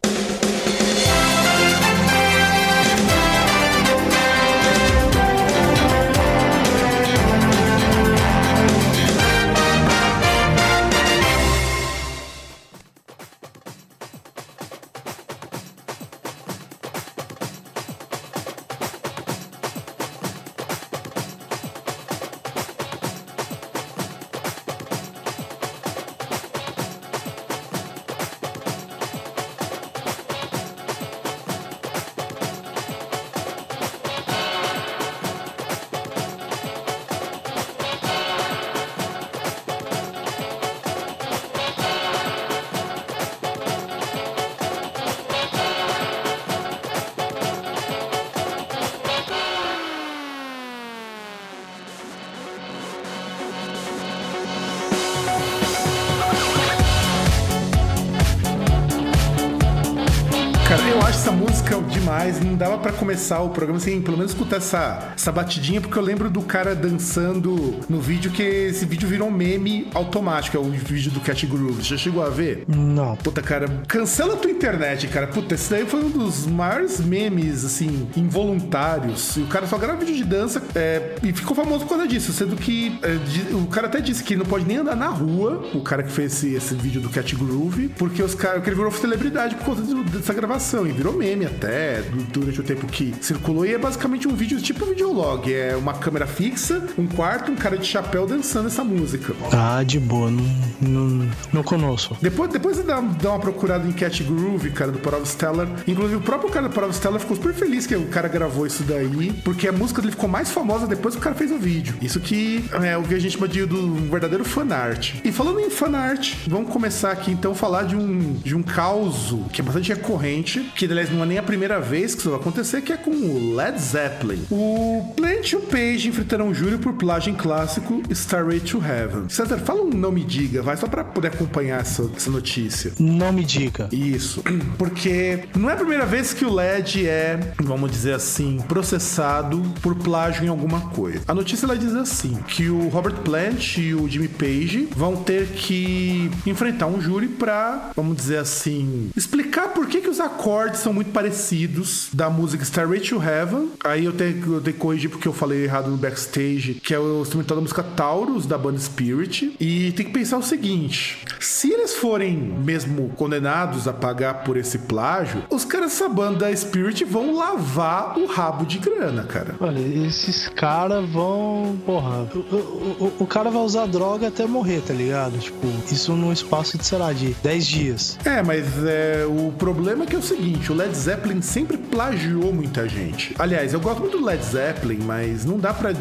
[62.07, 62.39] Demais.
[62.39, 66.01] Não dava para começar o programa sem pelo menos escutar essa, essa batidinha, porque eu
[66.01, 70.55] lembro do cara dançando no vídeo, que esse vídeo virou um meme automático.
[70.55, 71.83] É o vídeo do Cat Groove.
[71.83, 72.63] Já chegou a ver?
[72.67, 73.17] Não.
[73.17, 75.27] Puta, cara, cancela a tua internet, cara.
[75.27, 79.35] Puta, esse daí foi um dos maiores memes, assim, involuntários.
[79.35, 82.31] E o cara só grava vídeo de dança é, e ficou famoso por causa disso.
[82.31, 85.81] Sendo que é, o cara até disse que não pode nem andar na rua, o
[85.81, 89.55] cara que fez esse, esse vídeo do Cat Groove, porque os caras, ele virou celebridade
[89.55, 90.83] por conta dessa gravação.
[90.83, 91.96] virou meme até
[92.31, 93.65] durante o tempo que circulou.
[93.65, 95.53] E é basicamente um vídeo tipo videolog.
[95.53, 99.33] É uma câmera fixa, um quarto, um cara de chapéu dançando essa música.
[99.51, 100.43] Ah, de boa, não,
[100.81, 102.17] não, não conosco.
[102.21, 105.67] Depois, depois dá, dá uma procurada em Cat Groove, cara, do Porov Stellar.
[105.87, 108.83] Inclusive, o próprio cara do Porov Stellar ficou super feliz que o cara gravou isso
[108.83, 111.95] daí, porque a música dele ficou mais famosa depois que o cara fez o vídeo.
[112.01, 115.15] Isso que é o que a gente chama de do verdadeiro fanart.
[115.23, 119.35] E falando em fanart, vamos começar aqui então a falar de um, de um caos
[119.51, 122.39] que é bastante recorrente, que aliás não é nem a primeira vez que isso vai
[122.39, 124.45] acontecer, que é com o Led Zeppelin.
[124.51, 129.29] O Plant e o Page enfrentarão um júri por plágio em clássico Starway to Heaven.
[129.29, 132.91] César, fala um não me diga, vai, só para poder acompanhar essa, essa notícia.
[132.99, 133.87] Não me diga.
[133.91, 134.43] Isso,
[134.77, 139.95] porque não é a primeira vez que o LED é, vamos dizer assim, processado por
[139.95, 141.21] plágio em alguma coisa.
[141.27, 145.47] A notícia ela diz assim, que o Robert Plant e o Jimmy Page vão ter
[145.47, 150.93] que enfrentar um júri para, vamos dizer assim, explicar por que, que os acordes são
[150.93, 151.76] muito parecidos
[152.13, 153.71] da música Starway to Heaven.
[153.83, 156.99] Aí eu tenho, eu tenho que corrigir porque eu falei errado no backstage, que é
[156.99, 159.55] o instrumental da música Taurus, da banda Spirit.
[159.59, 164.79] E tem que pensar o seguinte: se eles forem mesmo condenados a pagar por esse
[164.79, 169.55] plágio, os caras dessa banda Spirit vão lavar o rabo de grana, cara.
[169.59, 171.77] Olha, esses caras vão.
[171.85, 175.37] Porra, o, o, o, cara vai usar droga até morrer, tá ligado?
[175.39, 178.19] Tipo, isso num espaço de, sei lá, de 10 dias.
[178.23, 182.53] É, mas é, o problema é que é o seguinte: o Led Zeppelin sempre plagiou
[182.53, 183.35] muita gente.
[183.39, 185.91] Aliás, eu gosto muito do Led Zeppelin, mas não dá pra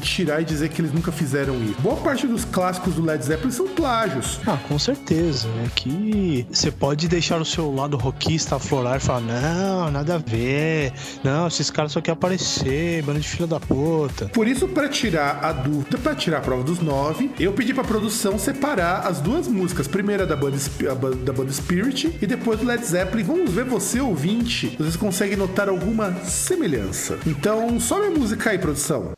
[0.00, 1.80] tirar e dizer que eles nunca fizeram isso.
[1.80, 4.40] Boa parte dos clássicos do Led Zeppelin são plágios.
[4.46, 5.46] Ah, com certeza.
[5.64, 10.18] É que você pode deixar o seu lado rockista aflorar e falar: não, nada a
[10.18, 10.92] ver.
[11.22, 14.26] Não, esses caras só querem aparecer, bando de filha da puta.
[14.28, 17.84] Por isso, para tirar a dúvida, para tirar a prova dos nove, eu pedi pra
[17.84, 19.86] produção separar as duas músicas.
[19.86, 20.56] Primeira da banda,
[21.24, 23.22] da banda Spirit e depois do Led Zeppelin.
[23.22, 27.18] Vamos ver você, ouvinte, vocês conseguem notar alguma semelhança.
[27.26, 29.15] Então, sobe a música aí, produção.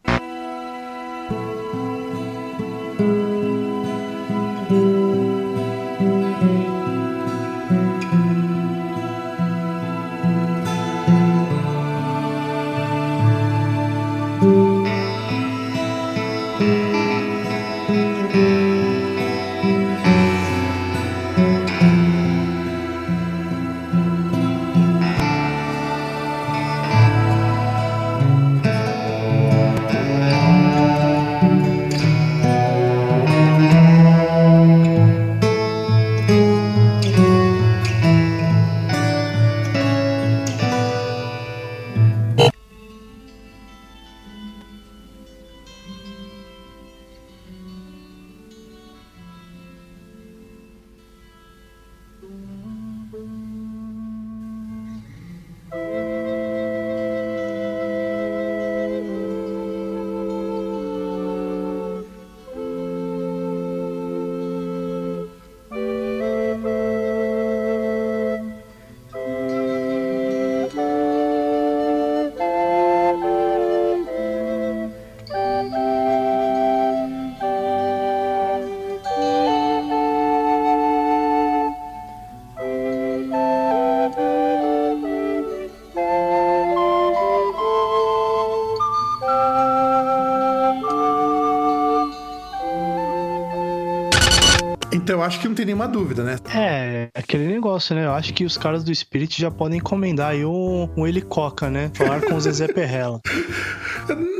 [95.19, 96.37] Eu acho que não tem nenhuma dúvida, né?
[96.55, 98.07] É, aquele negócio, né?
[98.07, 101.91] Eu acho que os caras do Spirit já podem encomendar aí um, um helicoca, né?
[101.95, 103.21] Falar com o Zezé Perrella.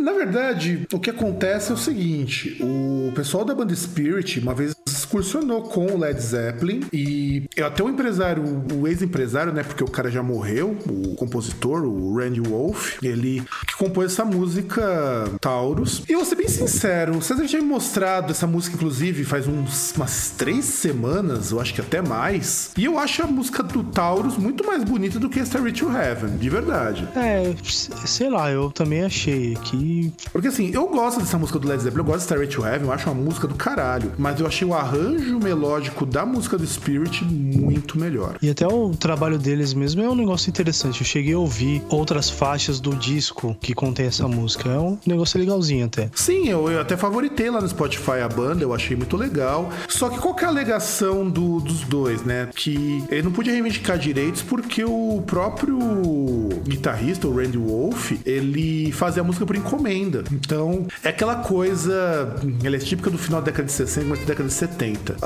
[0.03, 4.75] Na verdade, o que acontece é o seguinte: o pessoal da banda Spirit, uma vez
[5.09, 8.43] excursionou com o Led Zeppelin e até o empresário,
[8.75, 9.63] o ex-empresário, né?
[9.63, 15.25] Porque o cara já morreu, o compositor, o Randy Wolf, ele que compôs essa música
[15.41, 16.03] Taurus.
[16.09, 19.47] E eu vou ser bem sincero, o César tinha me mostrado essa música, inclusive, faz
[19.47, 22.71] uns, umas três semanas, eu acho que até mais.
[22.77, 26.37] E eu acho a música do Taurus muito mais bonita do que Starry to Heaven,
[26.37, 27.09] de verdade.
[27.17, 30.13] É, sei lá, eu também achei que.
[30.33, 32.87] Porque assim, eu gosto dessa música do Led Zeppelin, eu gosto de Starry to Heaven,
[32.89, 34.13] eu acho uma música do caralho.
[34.19, 38.37] Mas eu achei o arranjo arranjo melódico da música do Spirit muito melhor.
[38.43, 41.01] E até o trabalho deles mesmo é um negócio interessante.
[41.01, 44.69] Eu cheguei a ouvir outras faixas do disco que contém essa música.
[44.69, 46.11] É um negócio legalzinho até.
[46.15, 49.71] Sim, eu, eu até favoritei lá no Spotify a banda, eu achei muito legal.
[49.89, 52.49] Só que qual que é a alegação do, dos dois, né?
[52.55, 55.79] Que ele não podia reivindicar direitos porque o próprio
[56.67, 60.25] guitarrista, o Randy Wolf, ele fazia a música por encomenda.
[60.33, 64.29] Então, é aquela coisa, ela é típica do final da década de 60, começo da
[64.29, 65.17] década de 70 60.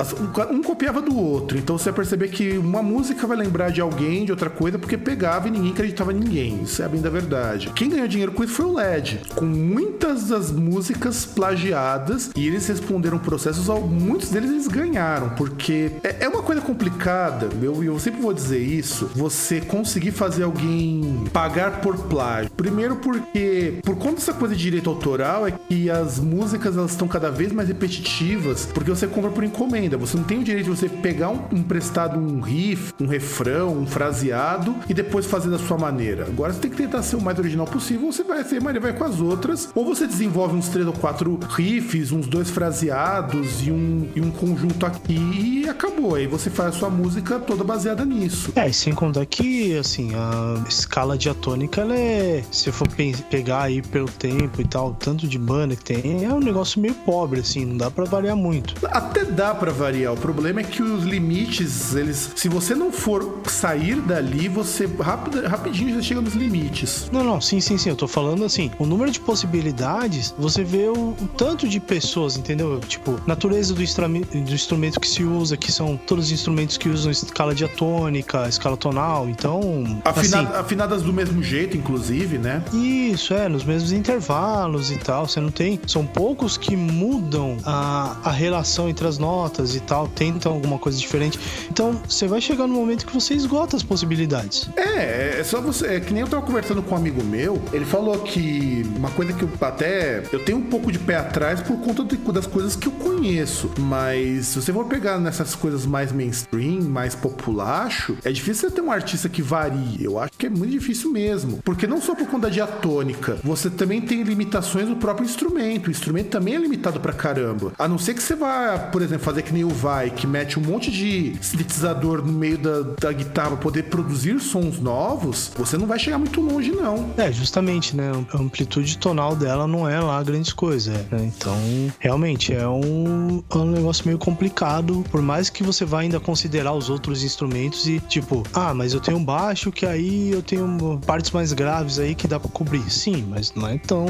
[0.51, 1.57] Um copiava do outro.
[1.57, 4.97] Então você vai perceber que uma música vai lembrar de alguém, de outra coisa, porque
[4.97, 6.63] pegava e ninguém acreditava em ninguém.
[6.63, 7.71] Isso é bem da verdade.
[7.75, 12.67] Quem ganhou dinheiro com isso foi o LED, com muitas das músicas plagiadas e eles
[12.67, 18.21] responderam processos, muitos deles eles ganharam, porque é, é uma coisa complicada, eu, eu sempre
[18.21, 22.51] vou dizer isso, você conseguir fazer alguém pagar por plágio.
[22.51, 27.07] Primeiro porque, por conta dessa coisa de direito autoral, é que as músicas elas estão
[27.07, 29.97] cada vez mais repetitivas, porque você compra por encomenda.
[29.97, 33.85] Você não tem o direito de você pegar um, emprestado um riff, um refrão, um
[33.85, 36.25] fraseado e depois fazer da sua maneira.
[36.25, 38.93] Agora você tem que tentar ser o mais original possível, você vai ser, mas vai
[38.93, 43.71] com as outras, ou você desenvolve uns três ou quatro riffs, uns dois fraseados e
[43.71, 46.15] um, e um conjunto aqui e acabou.
[46.15, 48.51] Aí você faz a sua música toda baseada nisso.
[48.55, 52.87] É, e sem contar que, assim, a escala diatônica, ela é, se for
[53.29, 56.95] pegar aí pelo tempo e tal, tanto de banda que tem, é um negócio meio
[56.95, 58.73] pobre, assim, não dá para variar muito.
[58.87, 60.13] Até dá para variar.
[60.13, 65.45] O problema é que os limites, eles, se você não for sair dali, você rápido,
[65.47, 67.09] rapidinho já chega nos limites.
[67.11, 67.89] Não, não, sim, sim, sim.
[67.89, 72.37] Eu tô falando assim, o número de possibilidades, você vê o, o tanto de pessoas,
[72.37, 72.79] entendeu?
[72.87, 77.11] Tipo, natureza do, do instrumento que se usa, que são todos os instrumentos que usam
[77.11, 80.01] escala diatônica, escala tonal, então.
[80.05, 82.63] Afinado, assim, afinadas do mesmo jeito, inclusive, né?
[82.71, 85.27] Isso, é, nos mesmos intervalos e tal.
[85.27, 85.79] Você não tem.
[85.87, 89.32] São poucos que mudam a, a relação entre as notas
[89.75, 91.39] e tal, tentam alguma coisa diferente.
[91.69, 94.69] Então, você vai chegar no momento que você esgota as possibilidades.
[94.75, 95.87] É, é só você.
[95.87, 99.33] É que nem eu tava conversando com um amigo meu, ele falou que uma coisa
[99.33, 100.23] que eu até.
[100.31, 103.71] Eu tenho um pouco de pé atrás por conta de, das coisas que eu conheço.
[103.79, 108.81] Mas se você for pegar nessas coisas mais mainstream, mais populacho, é difícil você ter
[108.81, 110.03] um artista que varie.
[110.03, 111.59] Eu acho que é muito difícil mesmo.
[111.63, 115.87] Porque não só por conta da diatônica, você também tem limitações do próprio instrumento.
[115.87, 117.73] O instrumento também é limitado pra caramba.
[117.77, 120.59] A não ser que você vá, por exemplo, fazer que nem o Vai, que mete
[120.59, 125.87] um monte de sintetizador no meio da, da guitarra poder produzir sons novos, você não
[125.87, 127.11] vai chegar muito longe, não.
[127.17, 128.11] É, justamente, né?
[128.33, 130.93] A amplitude tonal dela não é lá grandes coisas.
[131.11, 131.31] Né?
[131.35, 131.57] Então,
[131.99, 135.03] realmente, é um, é um negócio meio complicado.
[135.11, 138.99] Por mais que você vá ainda considerar os outros instrumentos e, tipo, ah, mas eu
[138.99, 142.89] tenho um baixo que aí eu tenho partes mais graves aí que dá pra cobrir.
[142.89, 144.05] Sim, mas não é tão,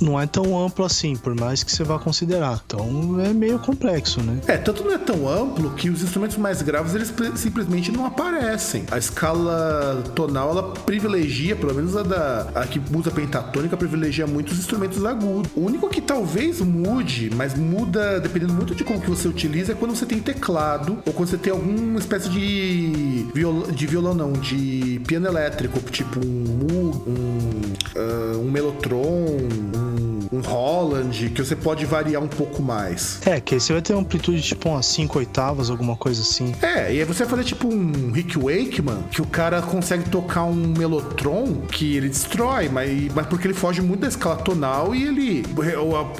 [0.00, 2.62] não é tão amplo assim, por mais que você vá considerar.
[2.66, 4.38] Então, é meio complexo, né?
[4.48, 8.84] É, tanto não é tão amplo que os instrumentos mais graves, eles simplesmente não aparecem.
[8.90, 14.52] A escala tonal, ela privilegia, pelo menos a da a que usa pentatônica, privilegia muito
[14.52, 15.50] os instrumentos agudos.
[15.54, 19.74] O único que talvez mude, mas muda dependendo muito de como que você utiliza, é
[19.74, 24.32] quando você tem teclado ou quando você tem alguma espécie de violão, de violão não,
[24.32, 26.66] de piano elétrico, tipo um
[27.06, 27.60] um,
[27.96, 33.20] uh, um Melotron, um um Holland, que você pode variar um pouco mais.
[33.26, 36.54] É, que aí você vai ter uma amplitude tipo umas 5 oitavas, alguma coisa assim.
[36.62, 40.44] É, e aí você vai fazer tipo um Rick Wakeman, que o cara consegue tocar
[40.44, 45.04] um Melotron que ele destrói, mas, mas porque ele foge muito da escala tonal e
[45.04, 45.44] ele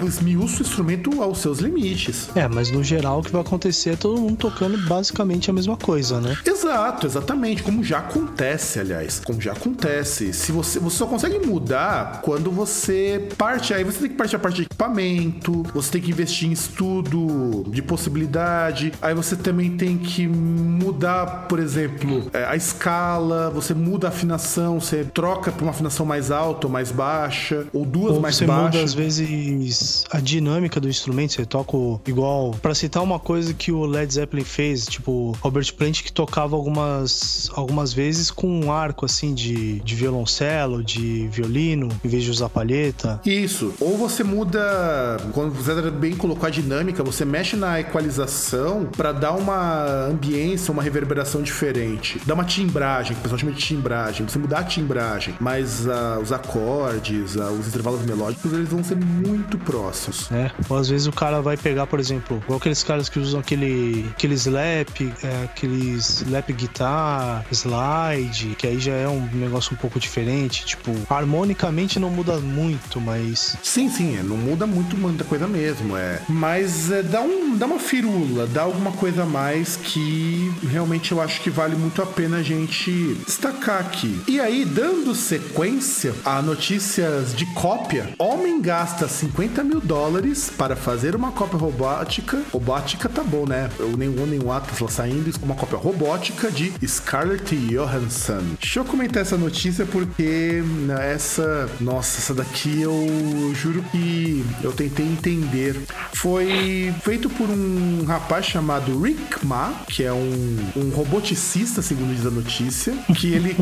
[0.06, 2.28] esmiuça o instrumento aos seus limites.
[2.34, 5.76] É, mas no geral o que vai acontecer é todo mundo tocando basicamente a mesma
[5.76, 6.36] coisa, né?
[6.44, 7.62] Exato, exatamente.
[7.62, 9.20] Como já acontece, aliás.
[9.24, 10.32] Como já acontece.
[10.32, 14.38] Se você, você só consegue mudar quando você parte aí, você tem que partir a
[14.38, 19.98] parte de equipamento, você tem que investir em estudo de possibilidade, aí você também tem
[19.98, 25.70] que mudar, por exemplo, é, a escala, você muda a afinação, você troca para uma
[25.70, 28.74] afinação mais alta ou mais baixa, ou duas ou mais você baixas.
[28.74, 32.52] Muda, às vezes, a dinâmica do instrumento, você toca igual.
[32.62, 37.50] Para citar uma coisa que o Led Zeppelin fez, tipo, Robert Plant que tocava algumas,
[37.54, 42.48] algumas vezes com um arco assim de, de violoncelo, de violino, em vez de usar
[42.48, 43.20] palheta.
[43.24, 43.74] Isso.
[43.86, 49.30] Ou você muda, quando você bem colocou a dinâmica, você mexe na equalização para dar
[49.30, 52.20] uma ambiência, uma reverberação diferente.
[52.26, 54.26] Dá uma timbragem, que o pessoal chama de timbragem.
[54.26, 58.96] Você mudar a timbragem, mas uh, os acordes, uh, os intervalos melódicos, eles vão ser
[58.96, 60.32] muito próximos.
[60.32, 63.38] É, ou às vezes o cara vai pegar, por exemplo, igual aqueles caras que usam
[63.38, 69.76] aquele, aquele slap, é, aqueles slap guitar, slide, que aí já é um negócio um
[69.76, 70.66] pouco diferente.
[70.66, 75.98] Tipo, harmonicamente não muda muito, mas Sim, sim, é, não muda muito muita coisa mesmo,
[75.98, 76.22] é.
[76.30, 81.20] Mas é, dá, um, dá uma firula, dá alguma coisa a mais que realmente eu
[81.20, 84.18] acho que vale muito a pena a gente destacar aqui.
[84.26, 91.14] E aí, dando sequência a notícias de cópia, homem gasta 50 mil dólares para fazer
[91.14, 92.40] uma cópia robótica.
[92.50, 93.68] Robótica tá bom, né?
[93.78, 98.42] Eu nenhum nenhum Atlas lá saindo, uma cópia robótica de Scarlett Johansson.
[98.58, 104.72] Deixa eu comentar essa notícia porque né, essa, nossa, essa daqui eu juro que eu
[104.72, 105.76] tentei entender.
[106.12, 112.24] Foi feito por um rapaz chamado Rick Ma, que é um, um roboticista, segundo diz
[112.24, 113.54] a notícia, que ele,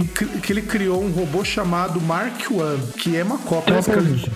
[0.42, 3.76] que ele criou um robô chamado Mark One, que é uma cópia.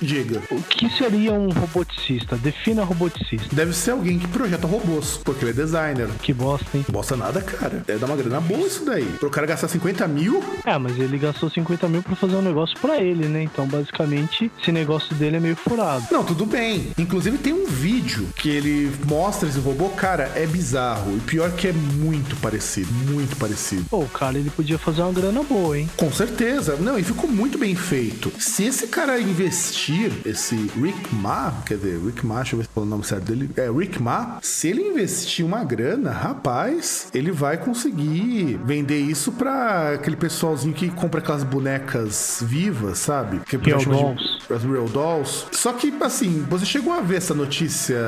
[0.00, 0.42] Diga.
[0.50, 2.36] O que seria um roboticista?
[2.36, 3.54] Defina roboticista.
[3.54, 6.08] Deve ser alguém que projeta robôs, porque ele é designer.
[6.22, 6.84] Que bosta, hein?
[6.88, 7.82] Bosta nada, cara.
[7.86, 9.04] Deve dar uma grana boa isso daí.
[9.18, 10.42] Pro cara gastar 50 mil.
[10.64, 13.42] É, mas ele gastou 50 mil pra fazer um negócio pra ele, né?
[13.42, 16.06] Então, basicamente, esse negócio dele é meio furado.
[16.10, 16.92] Não, tudo bem.
[16.98, 19.88] Inclusive, tem um vídeo que ele mostra esse robô.
[19.90, 21.16] Cara, é bizarro.
[21.16, 22.92] E pior que é muito parecido.
[22.92, 23.84] Muito parecido.
[23.90, 25.88] Pô, o cara, ele podia fazer uma grana boa, hein?
[25.96, 26.76] Com certeza.
[26.76, 28.32] Não, e ficou muito bem feito.
[28.38, 32.70] Se esse cara investir, esse Rick Ma, quer dizer, Rick Ma, deixa eu ver se
[32.74, 33.50] é o nome certo dele.
[33.56, 34.38] É, Rick Ma.
[34.42, 40.88] Se ele investir uma grana, rapaz, ele vai conseguir vender isso pra aquele pessoalzinho que
[40.90, 43.40] compra aquelas bonecas vivas, sabe?
[43.40, 44.22] Que Real Dolls.
[44.48, 45.46] De, as Real Dolls.
[45.52, 47.98] Só que, assim, você chegou a ver essa notícia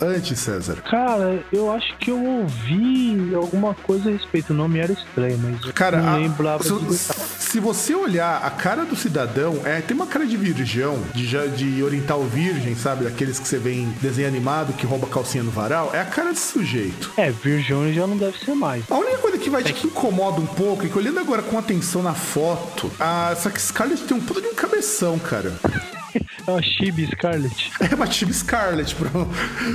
[0.00, 0.76] antes, César?
[0.88, 4.52] Cara, eu acho que eu ouvi alguma coisa a respeito.
[4.52, 6.62] O nome era estranho, mas cara, não a, lembrava.
[6.62, 11.26] Se, se, você olhar a cara do cidadão, é, tem uma cara de virgão, de,
[11.56, 13.04] de oriental virgem, sabe?
[13.04, 15.90] Daqueles que você vê em desenho animado que rouba calcinha no varal.
[15.92, 17.12] É a cara desse sujeito.
[17.16, 18.84] É, virgão já não deve ser mais.
[18.90, 21.42] A única coisa que vai te é que incomoda um pouco é que olhando agora
[21.42, 25.52] com atenção na foto, a, essa Scarlett tem um puta de um cabeção, cara.
[26.46, 27.70] É uma Chibi Scarlet.
[27.90, 29.28] É uma Chibi Scarlet, bro.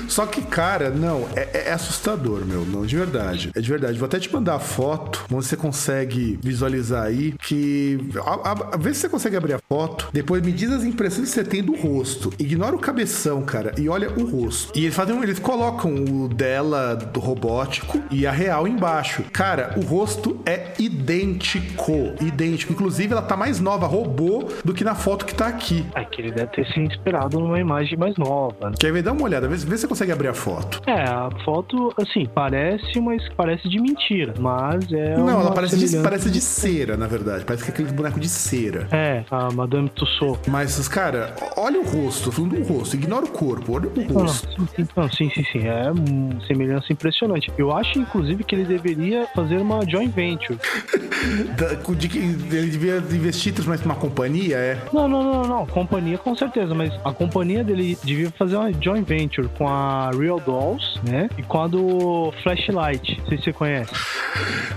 [0.07, 2.65] Só que, cara, não, é, é, assustador, meu.
[2.65, 3.51] Não, de verdade.
[3.55, 3.97] É de verdade.
[3.97, 7.99] Vou até te mandar a foto, onde você consegue visualizar aí que.
[8.25, 10.09] A, a, a, vê se você consegue abrir a foto.
[10.13, 12.31] Depois me diz as impressões que você tem do rosto.
[12.39, 14.77] Ignora o cabeção, cara, e olha o rosto.
[14.77, 15.15] E eles fazem.
[15.21, 19.23] Eles colocam o dela do robótico e a real embaixo.
[19.31, 22.13] Cara, o rosto é idêntico.
[22.21, 22.73] Idêntico.
[22.73, 25.85] Inclusive, ela tá mais nova, robô, do que na foto que tá aqui.
[25.95, 28.69] É que ele deve ter se inspirado numa imagem mais nova.
[28.69, 28.75] Né?
[28.79, 29.03] Quer ver?
[29.03, 30.81] Dá uma olhada, vê, vê se você consegue abrir a foto.
[30.87, 35.17] É, a foto, assim, parece, mas parece de mentira, mas é.
[35.17, 37.43] Não, ela parece de, parece de cera, na verdade.
[37.45, 38.87] Parece que é aquele boneco de cera.
[38.91, 40.47] É, a Madame Tussauds.
[40.47, 44.47] Mas, cara, olha o rosto, falando do rosto, ignora o corpo, olha o rosto.
[44.57, 45.67] Não, sim, não, sim, sim, sim.
[45.67, 47.51] É uma semelhança impressionante.
[47.57, 50.57] Eu acho, inclusive, que ele deveria fazer uma joint venture.
[51.97, 54.77] de que ele devia investir mais numa companhia, é?
[54.91, 55.65] Não, não, não, não.
[55.65, 56.44] Companhia com certeza,
[56.75, 61.29] mas a companhia dele devia fazer uma joint venture com a Real Dolls, né?
[61.37, 63.19] E com a do Flashlight.
[63.19, 63.93] Não sei se você conhece.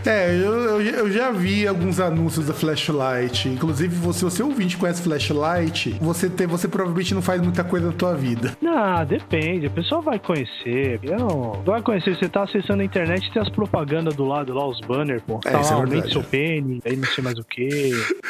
[0.07, 3.49] É, eu, eu, já vi alguns anúncios da Flashlight.
[3.49, 7.93] Inclusive, se você ouvinte conhece Flashlight, você, tem, você provavelmente não faz muita coisa na
[7.93, 8.57] tua vida.
[8.61, 9.67] Não, depende.
[9.67, 11.01] A pessoa vai conhecer.
[11.03, 12.17] Não, vai conhecer.
[12.17, 15.41] Você tá acessando a internet e tem as propagandas do lado lá, os banners, pô.
[15.45, 16.13] É, tá isso lá, é verdade.
[16.13, 17.91] seu pênis, aí não sei mais o que.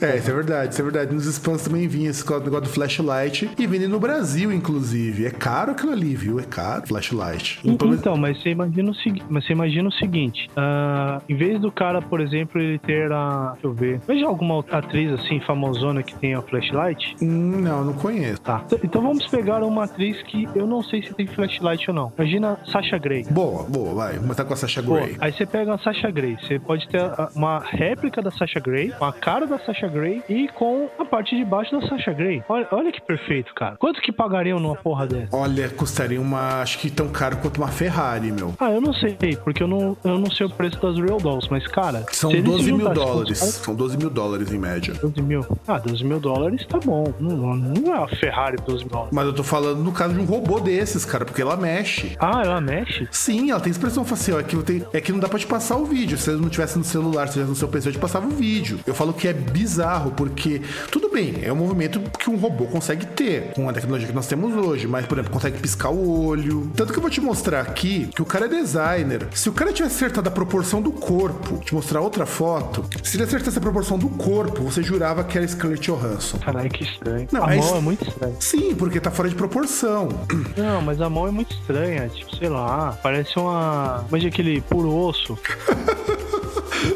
[0.00, 1.14] É, isso é verdade, isso é verdade.
[1.14, 5.26] Nos spams também vinha esse negócio do flashlight e vende no Brasil, inclusive.
[5.26, 6.40] É caro aquilo ali, viu?
[6.40, 7.60] É caro, flashlight.
[7.64, 11.60] Então, então mas você imagina o seguinte, mas você imagina o seguinte, uh, em vez
[11.60, 16.02] do cara, por exemplo, ele ter a, deixa eu ver, veja alguma atriz assim famosona
[16.02, 17.16] que tem a flashlight?
[17.22, 18.40] Hum, não, não conheço.
[18.40, 18.64] Tá.
[18.82, 22.12] Então vamos pegar uma atriz que eu não sei se tem flashlight ou não.
[22.16, 23.24] Imagina Sasha Grey.
[23.30, 24.14] Boa, boa, vai.
[24.14, 25.16] Vamos estar com a Sasha Grey.
[25.20, 27.02] aí você pega a Sasha Grey, você pode ter
[27.34, 31.36] uma réplica da Sasha Grey, com a cara da Sasha Grey e com a parte
[31.36, 32.42] de baixo da Sasha Grey.
[32.48, 33.76] Olha, olha que perfeito, cara.
[33.76, 35.34] Quanto que pagariam numa porra dessa?
[35.36, 36.60] Olha, custaria uma.
[36.62, 38.54] Acho que tão caro quanto uma Ferrari, meu.
[38.58, 41.48] Ah, eu não sei, porque eu não, eu não sei o preço das Real Dolls,
[41.50, 42.04] mas, cara.
[42.12, 43.38] São 12 mil dólares.
[43.38, 44.94] São 12 mil dólares em média.
[44.94, 45.46] 12 mil.
[45.66, 47.12] Ah, 12 mil dólares tá bom.
[47.18, 49.12] Não, não é uma Ferrari 12 mil dólares.
[49.12, 52.16] Mas eu tô falando no caso de um robô desses, cara, porque ela mexe.
[52.18, 53.08] Ah, ela mexe?
[53.10, 54.40] Sim, ela tem expressão facial.
[54.40, 54.56] É que,
[54.92, 56.16] é que não dá pra te passar o vídeo.
[56.18, 58.80] Se não tivesse no celular, se tivesse no seu PC, eu te passava o vídeo.
[58.86, 60.60] Eu falo que é bizarro, porque
[60.90, 64.26] tudo bem, é um movimento que um robô consegue ter com a tecnologia que nós
[64.26, 66.70] temos hoje, mas, por exemplo, consegue piscar o olho.
[66.76, 69.28] Tanto que eu vou te mostrar aqui que o cara é designer.
[69.34, 73.24] Se o cara tivesse acertado a proporção do corpo, te mostrar outra foto, se ele
[73.24, 76.38] acertasse a proporção do corpo, você jurava que era Scarlett Johansson.
[76.38, 77.28] Caralho, que estranho.
[77.32, 78.34] Não, a é mão é muito estranha.
[78.40, 80.08] Sim, porque tá fora de proporção.
[80.56, 82.08] Não, mas a mão é muito estranha.
[82.08, 84.04] Tipo, sei lá, parece uma.
[84.08, 85.38] Imagina aquele puro osso.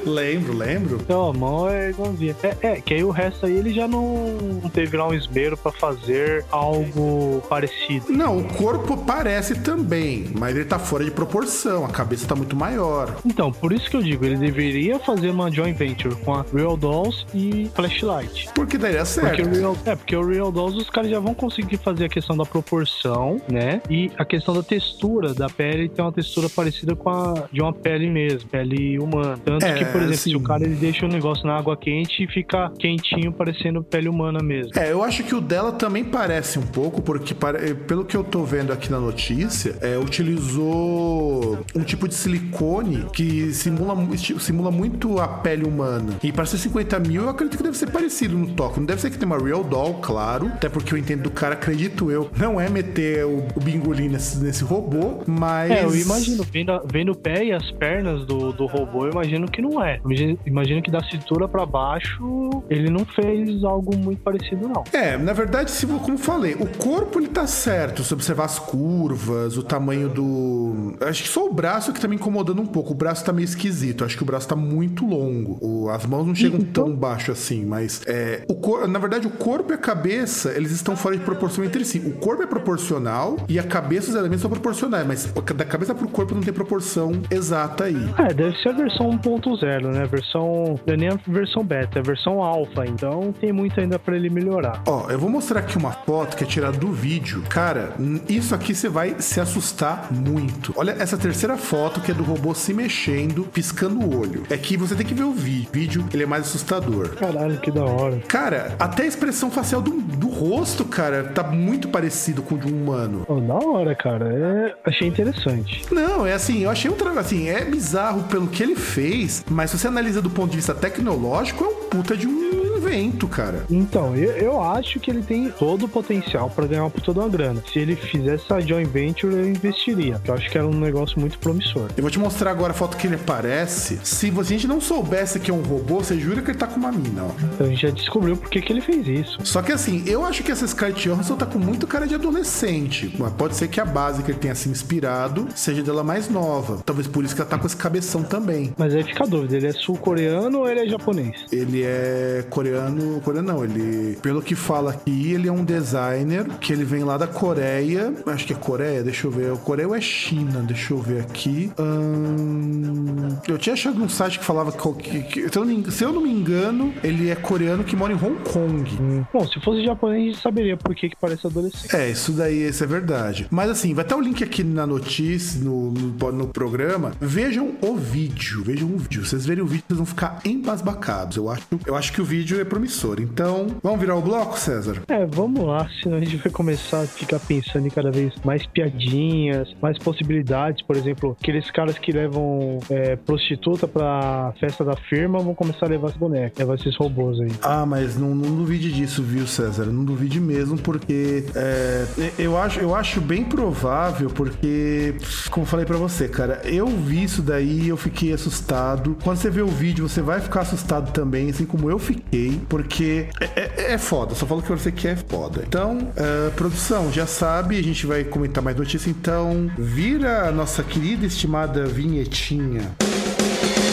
[0.05, 0.99] lembro, lembro.
[1.01, 2.37] Então, a mão é igualzinha.
[2.43, 5.73] É, é, que aí o resto aí ele já não, teve lá um esmero para
[5.73, 8.07] fazer algo parecido.
[8.11, 12.57] Não, o corpo parece também, mas ele tá fora de proporção, a cabeça tá muito
[12.57, 13.17] maior.
[13.25, 16.77] Então, por isso que eu digo, ele deveria fazer uma joint venture com a Real
[16.77, 18.49] Dolls e Flashlight.
[18.55, 19.43] Porque daria certo.
[19.43, 22.37] Porque Real, é, porque o Real Dolls os caras já vão conseguir fazer a questão
[22.37, 23.81] da proporção, né?
[23.89, 27.73] E a questão da textura da pele tem uma textura parecida com a de uma
[27.73, 29.39] pele mesmo, pele humana.
[29.45, 30.31] Tanto é, que, por exemplo, assim...
[30.31, 34.09] se o cara ele deixa o negócio na água quente e fica quentinho, parecendo pele
[34.09, 34.73] humana mesmo.
[34.77, 38.25] É, eu acho que o dela também parece um pouco, porque eh, pelo que eu
[38.25, 45.19] tô vendo aqui na notícia, é, utilizou um tipo de silicone que simula, simula muito
[45.21, 46.15] a pele humana.
[46.23, 48.79] E para ser 50 mil, eu acredito que deve ser parecido no toque.
[48.79, 51.55] Não deve ser que tem uma Real Doll, claro, até porque eu entendo do cara,
[51.55, 55.71] acredito eu, não é meter o, o bingolim nesse, nesse robô, mas.
[55.71, 59.47] É, eu imagino, vendo, vendo o pé e as pernas do, do robô, eu imagino
[59.47, 60.01] que não é.
[60.05, 64.85] Imagino, imagino que da cintura para baixo, ele não fez algo muito parecido, não.
[64.93, 68.03] É, na verdade, se, como falei, o corpo ele tá certo.
[68.03, 70.95] Se observar as curvas, o tamanho do.
[71.01, 72.93] Acho que só o braço que tá me incomodando um pouco.
[72.93, 74.05] O braço tá meio esquisito.
[74.05, 75.59] Acho que o braço tá muito longo.
[75.61, 76.85] O, as mãos não chegam então...
[76.85, 78.87] tão baixo assim, mas é, o cor...
[78.89, 81.99] na verdade, o corpo e a cabeça, eles estão fora de proporção entre si.
[81.99, 86.09] O corpo é proporcional e a cabeça, os elementos são proporcionais, mas da cabeça pro
[86.09, 87.97] corpo não tem proporção exata aí.
[88.19, 90.05] É, deve ser a versão 1.0, né?
[90.07, 90.79] Versão.
[90.87, 92.87] Não é nem a versão beta, é a versão alfa.
[92.87, 94.83] Então tem muito ainda para ele melhorar.
[94.87, 97.43] Ó, eu vou mostrar aqui uma foto que é tirada do vídeo.
[97.49, 97.95] Cara,
[98.29, 100.73] isso aqui você vai se assustar muito.
[100.77, 104.43] Olha essa terceira foto que é do robô se mexendo, piscando o olho.
[104.51, 105.69] É que você tem que ver o vídeo.
[105.69, 107.11] O vídeo, ele é mais assustador.
[107.17, 108.19] Caralho, que da hora.
[108.29, 112.73] Cara, até a expressão facial do, do rosto, cara, tá muito parecido com o de
[112.73, 113.25] um humano.
[113.29, 114.33] Oh, da hora, cara.
[114.33, 114.75] É...
[114.85, 115.85] Achei interessante.
[115.93, 119.71] Não, é assim, eu achei um trabalho assim, é bizarro pelo que ele fez, mas
[119.71, 123.65] se você analisa do ponto de vista tecnológico, é um puta de um evento, cara.
[123.71, 127.29] Então, eu, eu acho que ele tem todo o potencial para ganhar puta de uma
[127.29, 127.63] grana.
[127.73, 130.21] Se ele fizesse essa joint venture, eu investiria.
[130.25, 131.89] Eu acho que era um negócio muito promissor.
[131.97, 133.99] Eu vou te mostrar agora a foto que ele aparece.
[134.03, 136.77] Se a gente não soubesse que é um robô, você jura que ele tá com
[136.77, 137.31] uma mina, ó.
[137.55, 139.39] Então a gente já descobriu por que, que ele fez isso.
[139.45, 143.15] Só que assim, eu acho que essa Scarlett Johansson tá com muito cara de adolescente.
[143.19, 146.83] Mas pode ser que a base que ele tenha se inspirado seja dela mais nova.
[146.85, 148.75] Talvez por isso que ela tá com esse cabeção também.
[148.77, 151.47] Mas aí fica a dúvida, ele é sul-coreano ou ele é japonês?
[151.51, 152.76] Ele é coreano,
[153.23, 157.17] coreano não, ele, pelo que fala aqui, ele é um designer que ele vem lá
[157.17, 160.93] da Coreia, acho que é Coreia, deixa eu ver, é Coreia ou é China, deixa
[160.93, 161.71] eu ver aqui.
[161.79, 166.13] Hum, eu tinha achado um site que falava que, que, se, eu não, se, eu
[166.13, 168.99] não, me engano, ele é coreano que mora em Hong Kong.
[169.01, 169.25] Hum.
[169.33, 171.95] Bom, se fosse japonês, a gente saberia por que, que parece adolescente.
[171.95, 173.47] É, isso daí, isso é verdade.
[173.51, 177.13] Mas assim, vai estar o link aqui na notícia, no, no, no programa.
[177.21, 179.25] Vejam o vídeo, vejam o vídeo.
[179.25, 181.37] Vocês verem o vídeo, vocês vão ficar embasbacados.
[181.37, 183.21] Eu acho, eu acho que o vídeo é promissor.
[183.21, 185.03] Então, vamos virar o bloco, César?
[185.09, 188.67] É, vamos lá, senão a gente vai começar a ficar pensando em cada vez mais
[188.67, 190.83] piadinhas, mais possibilidades.
[190.83, 195.89] Por exemplo, aqueles caras que levam é, prostituta pra festa da firma vão começar a
[195.89, 197.53] levar as bonecas, levar esses robôs aí.
[197.63, 199.87] Ah, mas não, não duvide disso, viu, César?
[199.87, 202.07] Não duvide mesmo, porque é,
[202.39, 205.15] eu, acho, eu acho bem provável, porque,
[205.51, 209.17] como falei para você, cara, eu vi isso daí e eu fiquei assustado.
[209.23, 213.29] Quando você vê o vídeo, você vai ficar assustado também, assim como eu fiquei, porque
[213.41, 214.35] é, é, é foda.
[214.35, 215.65] Só falo que você quer é foda.
[215.67, 219.07] Então, uh, produção, já sabe, a gente vai comentar mais notícias.
[219.07, 222.93] Então, vira a nossa querida e estimada vinhetinha.
[222.99, 223.86] Depois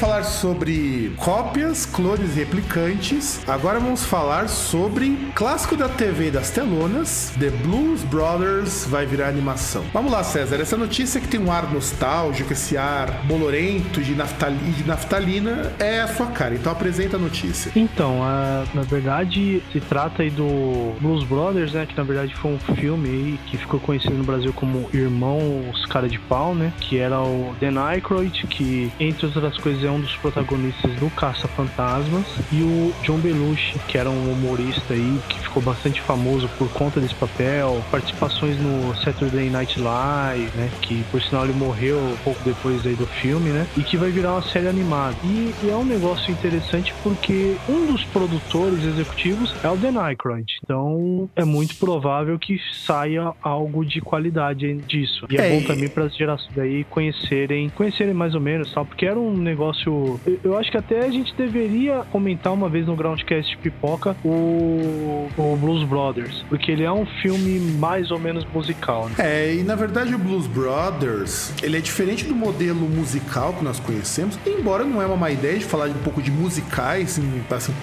[0.00, 7.34] falar sobre cópias, clones e replicantes, agora vamos falar sobre clássico da TV das telonas,
[7.38, 9.84] The Blues Brothers vai virar animação.
[9.92, 14.56] Vamos lá, César, essa notícia que tem um ar nostálgico, esse ar bolorento de, naftali,
[14.72, 17.70] de naftalina é a sua cara, então apresenta a notícia.
[17.76, 22.52] Então, a, na verdade, se trata aí do Blues Brothers, né, que na verdade foi
[22.52, 27.20] um filme que ficou conhecido no Brasil como Irmãos Cara de Pau, né, que era
[27.20, 32.26] o Dan Aykroyd, que entre outras coisas, é um dos protagonistas do Caça-Fantasmas.
[32.52, 37.00] E o John Belushi, que era um humorista aí, que ficou bastante famoso por conta
[37.00, 37.82] desse papel.
[37.90, 40.70] Participações no Saturday Night Live, né?
[40.80, 43.66] Que por sinal ele morreu um pouco depois aí do filme, né?
[43.76, 45.16] E que vai virar uma série animada.
[45.24, 50.46] E, e é um negócio interessante porque um dos produtores executivos é o Dan Aykroyd.
[50.62, 55.26] Então é muito provável que saia algo de qualidade disso.
[55.28, 58.86] E é, é bom também para as gerações aí conhecerem, conhecerem mais ou menos, tal,
[58.86, 60.20] porque era um negócio negócio.
[60.42, 65.56] Eu acho que até a gente deveria comentar uma vez no Groundcast Pipoca o, o
[65.56, 69.08] Blues Brothers, porque ele é um filme mais ou menos musical.
[69.08, 69.14] Né?
[69.18, 73.80] É, e na verdade o Blues Brothers ele é diferente do modelo musical que nós
[73.80, 77.22] conhecemos, embora não é uma má ideia de falar um pouco de musicais, assim,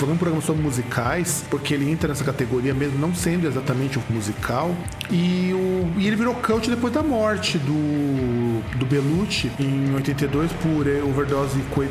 [0.07, 4.75] um programa sobre musicais, porque ele entra nessa categoria mesmo, não sendo exatamente um musical.
[5.09, 10.87] E, o, e ele virou cult depois da morte do, do Belucci em 82 por
[10.87, 11.01] é,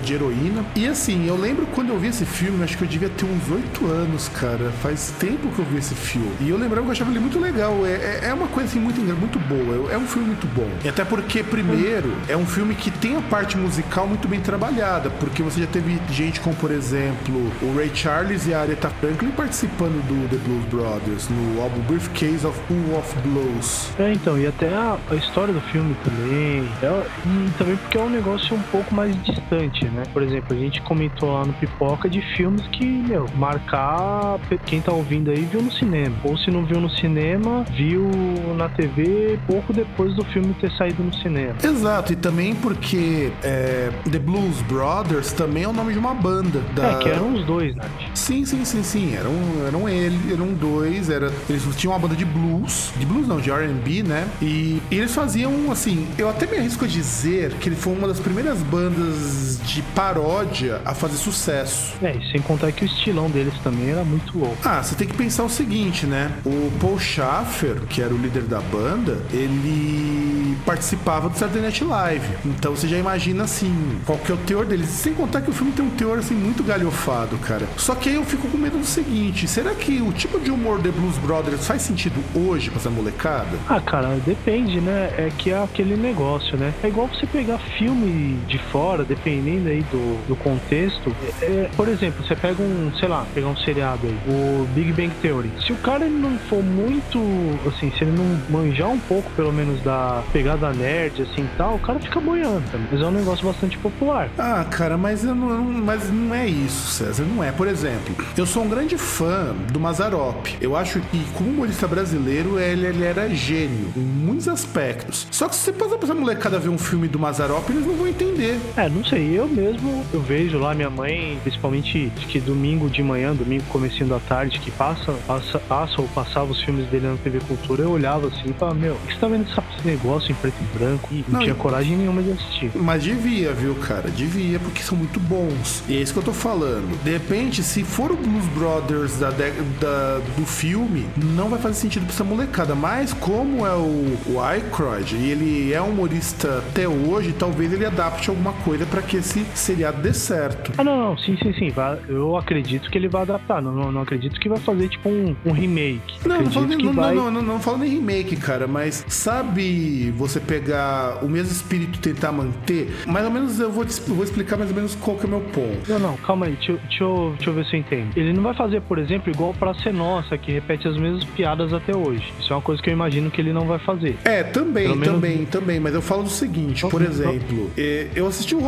[0.02, 0.64] de heroína.
[0.74, 3.50] E assim, eu lembro quando eu vi esse filme, acho que eu devia ter uns
[3.50, 4.70] 8 anos, cara.
[4.82, 6.30] Faz tempo que eu vi esse filme.
[6.40, 7.86] E eu lembrava que eu achava ele muito legal.
[7.86, 9.92] É, é, é uma coisa assim muito, muito boa.
[9.92, 10.68] É um filme muito bom.
[10.84, 15.10] E até porque, primeiro, é um filme que tem a parte musical muito bem trabalhada.
[15.10, 19.30] Porque você já teve gente como, por exemplo, o Ray Charles e a Aretha Franklin
[19.30, 23.90] participando do The Blues Brothers no álbum Briefcase of Who of Blows.
[23.98, 26.68] É, então, e até a, a história do filme também.
[26.82, 30.02] É, e também porque é um negócio um pouco mais distante, né?
[30.12, 34.92] Por exemplo, a gente comentou lá no Pipoca de filmes que, meu, marcar quem tá
[34.92, 36.14] ouvindo aí viu no cinema.
[36.24, 38.10] Ou se não viu no cinema, viu
[38.56, 41.54] na TV pouco depois do filme ter saído no cinema.
[41.62, 46.60] Exato, e também porque é, The Blues Brothers também é o nome de uma banda.
[46.74, 46.92] Da...
[46.92, 47.90] É, que eram os dois, Nath.
[48.14, 49.14] Sim, sim, sim, sim.
[49.14, 49.32] Eram,
[49.66, 51.10] eram ele, eram dois.
[51.10, 54.28] Era, eles tinham uma banda de blues, de blues não, de RB, né?
[54.40, 58.08] E, e eles faziam, assim, eu até me arrisco a dizer que ele foi uma
[58.08, 61.94] das primeiras bandas de paródia a fazer sucesso.
[62.00, 64.56] É, e sem contar que o estilão deles também era muito louco.
[64.64, 66.32] Ah, você tem que pensar o seguinte, né?
[66.44, 72.26] O Paul Schaffer, que era o líder da banda, ele participava do Saturday Night Live.
[72.44, 74.88] Então você já imagina assim, qual que é o teor deles.
[74.88, 77.66] Sem contar que o filme tem um teor assim muito galhofado, cara.
[77.76, 80.80] Só que aí eu fico com medo do seguinte: será que o tipo de humor
[80.80, 83.58] The Blues Brothers faz sentido hoje pra essa molecada?
[83.68, 85.12] Ah, cara, depende, né?
[85.18, 86.72] É que é aquele negócio, né?
[86.82, 91.14] É igual você pegar filme de fora, dependendo aí do, do contexto.
[91.40, 94.92] É, é, por exemplo, você pega um, sei lá, pegar um seriado aí, o Big
[94.92, 95.50] Bang Theory.
[95.64, 97.18] Se o cara ele não for muito,
[97.66, 101.74] assim, se ele não manjar um pouco, pelo menos, da pegada nerd, assim e tal,
[101.74, 102.86] o cara fica boiando também.
[102.90, 104.28] Mas é um negócio bastante popular.
[104.38, 107.24] Ah, cara, mas, eu não, mas não é isso, César.
[107.24, 107.52] Não é.
[107.52, 110.46] Por exemplo, eu sou um grande fã do Mazarop.
[110.60, 115.26] Eu acho que, como humorista brasileiro, ele, ele era gênio em muitos aspectos.
[115.30, 117.94] Só que se você passar pra essa molecada ver um filme do Mazarop, eles não
[117.94, 118.58] vão entender.
[118.76, 119.38] É, não sei.
[119.38, 124.08] Eu mesmo, eu vejo lá minha mãe, principalmente acho que domingo de manhã, domingo comecinho
[124.08, 127.90] da tarde, que passa, passa, passa ou passava os filmes dele na TV Cultura, eu
[127.90, 130.78] olhava assim e falava, meu, o que você tá vendo esse negócio em preto e
[130.78, 131.08] branco?
[131.10, 132.70] E não, não tinha coragem nenhuma de assistir.
[132.74, 134.10] Mas devia, viu, cara?
[134.10, 135.82] Devia, porque são muito bons.
[135.88, 137.02] E é isso que eu tô falando.
[137.02, 142.04] De repente, se for o Blues Brothers da, da do filme, não vai fazer sentido
[142.04, 142.74] pra essa molecada.
[142.74, 148.30] Mas como é o, o Aykroyd e ele é humorista até hoje, talvez ele adapte
[148.30, 150.72] alguma coisa para que esse seriado dê certo.
[150.78, 151.18] Ah, não, não.
[151.18, 151.72] Sim, sim, sim.
[152.08, 153.60] Eu acredito que ele vai adaptar.
[153.62, 156.18] Não, não, não acredito que vai fazer tipo um, um remake.
[156.26, 157.14] Não, não falo, nem, não, vai...
[157.14, 158.66] não, não, não, falo nem remake, cara.
[158.66, 162.94] Mas sabe você pegar o mesmo espírito e tentar manter?
[163.06, 165.30] Mais ou menos eu vou, eu vou explicar mais ou menos qual que é o
[165.30, 165.88] meu ponto.
[165.88, 166.52] Não, não, calma aí.
[166.56, 168.16] Deixa, deixa, eu, deixa eu ver se eu entendo.
[168.16, 171.72] Ele não vai fazer, por exemplo, igual pra ser nossa, que repete as mesmas piadas
[171.72, 172.32] até hoje.
[172.40, 174.16] Isso é uma coisa que eu imagino que ele não vai fazer.
[174.24, 175.50] É, também, Pelo também, menos...
[175.50, 175.80] também.
[175.80, 178.62] Mas eu falo do seguinte, por exemplo, é, eu assisti o um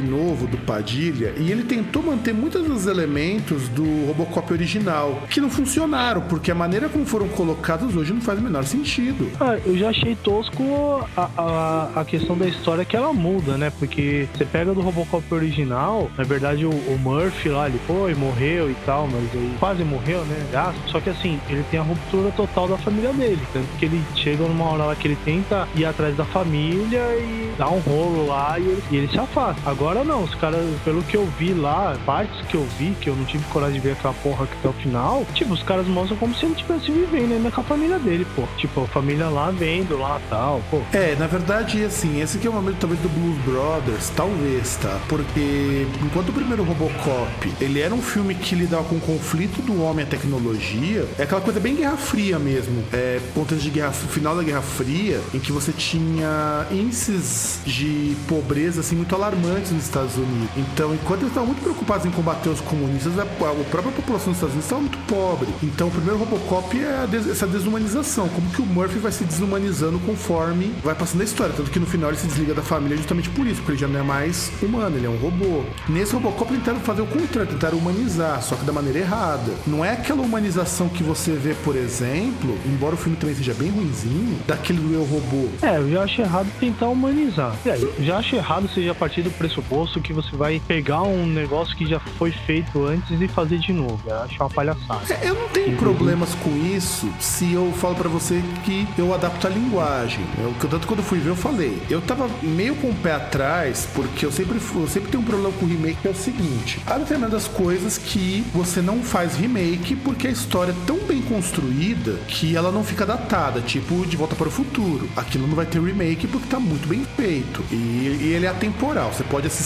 [0.00, 5.50] Novo do Padilha e ele tentou manter muitos dos elementos do Robocop original, que não
[5.50, 9.30] funcionaram, porque a maneira como foram colocados hoje não faz o menor sentido.
[9.40, 13.72] Ah, eu já achei tosco a, a, a questão da história que ela muda, né?
[13.78, 18.70] Porque você pega do Robocop original, na verdade o, o Murphy lá, ele foi, morreu
[18.70, 20.46] e tal, mas ele quase morreu, né?
[20.54, 24.02] Ah, só que assim, ele tem a ruptura total da família dele, tanto que ele
[24.14, 28.26] chega numa hora lá que ele tenta ir atrás da família e dá um rolo
[28.26, 29.60] lá e ele, e ele se afasta.
[29.68, 33.16] Agora não, os caras, pelo que eu vi lá, partes que eu vi, que eu
[33.16, 36.34] não tive coragem de ver aquela porra até o final, tipo, os caras mostram como
[36.34, 38.42] se ele estivesse vivendo ainda com a família dele, pô.
[38.56, 40.80] Tipo, a família lá vendo lá tal, pô.
[40.92, 45.00] É, na verdade, assim, esse aqui é o momento talvez do Blues Brothers, talvez, tá?
[45.08, 49.82] Porque enquanto o primeiro Robocop, ele era um filme que lidava com o conflito do
[49.82, 52.84] homem a tecnologia, é aquela coisa bem Guerra Fria mesmo.
[52.92, 58.80] É, pontos de guerra, final da Guerra Fria, em que você tinha índices de pobreza,
[58.80, 60.48] assim, muito alarmantes Estados Unidos.
[60.56, 64.36] Então, enquanto eles estavam muito preocupados em combater os comunistas, a, a própria população dos
[64.36, 65.48] Estados Unidos estava muito pobre.
[65.62, 69.98] Então, o primeiro Robocop é des, essa desumanização, como que o Murphy vai se desumanizando
[70.00, 71.54] conforme vai passando a história.
[71.56, 73.88] Tanto que no final ele se desliga da família justamente por isso, porque ele já
[73.88, 75.64] não é mais humano, ele é um robô.
[75.88, 79.52] Nesse Robocop tentaram fazer o contrário, tentaram humanizar, só que da maneira errada.
[79.66, 83.70] Não é aquela humanização que você vê, por exemplo, embora o filme também seja bem
[83.70, 85.48] ruinzinho, daquele Eu Robô.
[85.62, 87.54] É, eu já acho errado tentar humanizar.
[87.64, 89.69] É, já acho errado seja a partir do pressuposto
[90.02, 94.00] que você vai pegar um negócio que já foi feito antes e fazer de novo.
[94.04, 95.00] Eu acho uma palhaçada.
[95.08, 99.46] É, eu não tenho problemas com isso se eu falo para você que eu adapto
[99.46, 100.24] a linguagem.
[100.38, 101.80] Eu, tanto quando eu fui ver, eu falei.
[101.88, 105.52] Eu tava meio com o pé atrás, porque eu sempre, eu sempre tenho um problema
[105.52, 110.26] com remake, que é o seguinte: há determinadas coisas que você não faz remake porque
[110.26, 114.48] a história é tão bem construída que ela não fica datada, tipo De Volta para
[114.48, 115.08] o Futuro.
[115.16, 117.62] Aquilo não vai ter remake porque tá muito bem feito.
[117.70, 119.12] E, e ele é atemporal.
[119.12, 119.59] Você pode assistir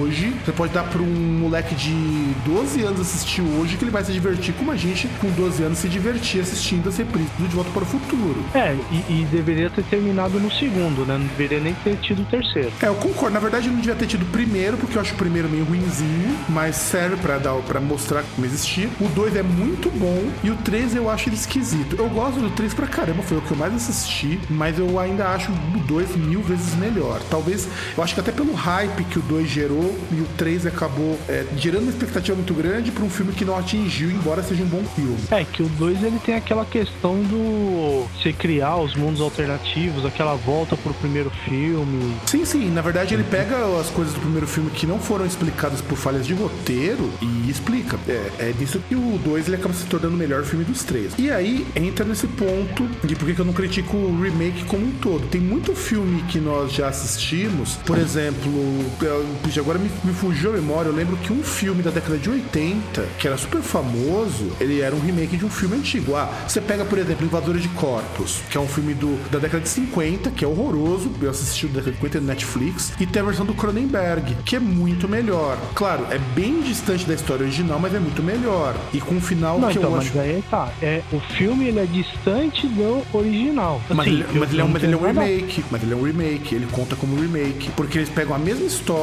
[0.00, 1.92] hoje, você pode dar para um moleque de
[2.44, 5.78] 12 anos assistir hoje que ele vai se divertir como a gente com 12 anos
[5.78, 8.44] se divertir assistindo as reprises do De Volta para o Futuro.
[8.54, 11.18] É, e, e, deveria ter terminado no segundo, né?
[11.18, 12.72] Não deveria nem ter tido o terceiro.
[12.80, 13.34] É, eu concordo.
[13.34, 16.36] Na verdade, não devia ter tido o primeiro, porque eu acho o primeiro meio ruinzinho,
[16.48, 18.88] mas serve para dar para mostrar como existia.
[19.00, 21.96] O 2 é muito bom e o 3 eu acho ele esquisito.
[21.98, 25.28] Eu gosto do 3 pra caramba, foi o que eu mais assisti, mas eu ainda
[25.28, 27.20] acho o 2 mil vezes melhor.
[27.30, 31.18] Talvez, eu acho que até pelo hype que o 2 gerou e o 3 acabou
[31.28, 34.66] é, gerando uma expectativa muito grande para um filme que não atingiu, embora seja um
[34.66, 35.16] bom filme.
[35.30, 40.34] É, que o 2 ele tem aquela questão do você criar os mundos alternativos, aquela
[40.34, 42.14] volta pro primeiro filme.
[42.26, 42.70] Sim, sim.
[42.70, 46.26] Na verdade, ele pega as coisas do primeiro filme que não foram explicadas por falhas
[46.26, 47.98] de roteiro e explica.
[48.08, 51.12] É, é disso que o 2 ele acaba se tornando o melhor filme dos três.
[51.18, 54.92] E aí entra nesse ponto de por que eu não critico o remake como um
[54.92, 55.26] todo.
[55.28, 58.50] Tem muito filme que nós já assistimos, por exemplo,
[59.58, 63.02] agora me, me fugiu a memória, eu lembro que um filme da década de 80,
[63.18, 66.14] que era super famoso, ele era um remake de um filme antigo.
[66.14, 69.62] Ah, você pega, por exemplo, Invasores de Corpos, que é um filme do, da década
[69.62, 73.06] de 50, que é horroroso, eu assisti o da década de 50 no Netflix, e
[73.06, 75.56] tem a versão do Cronenberg, que é muito melhor.
[75.74, 78.74] Claro, é bem distante da história original, mas é muito melhor.
[78.92, 80.18] E com um final não, que então, eu mas acho.
[80.18, 80.70] Aí tá.
[80.82, 83.80] É, o filme ele é distante do original.
[83.90, 85.92] Mas, Assim, ele, mas ele é um, mas ele é um nada- remake, mas ele
[85.92, 88.95] é um remake, ele conta como remake, porque eles pegam a mesma história,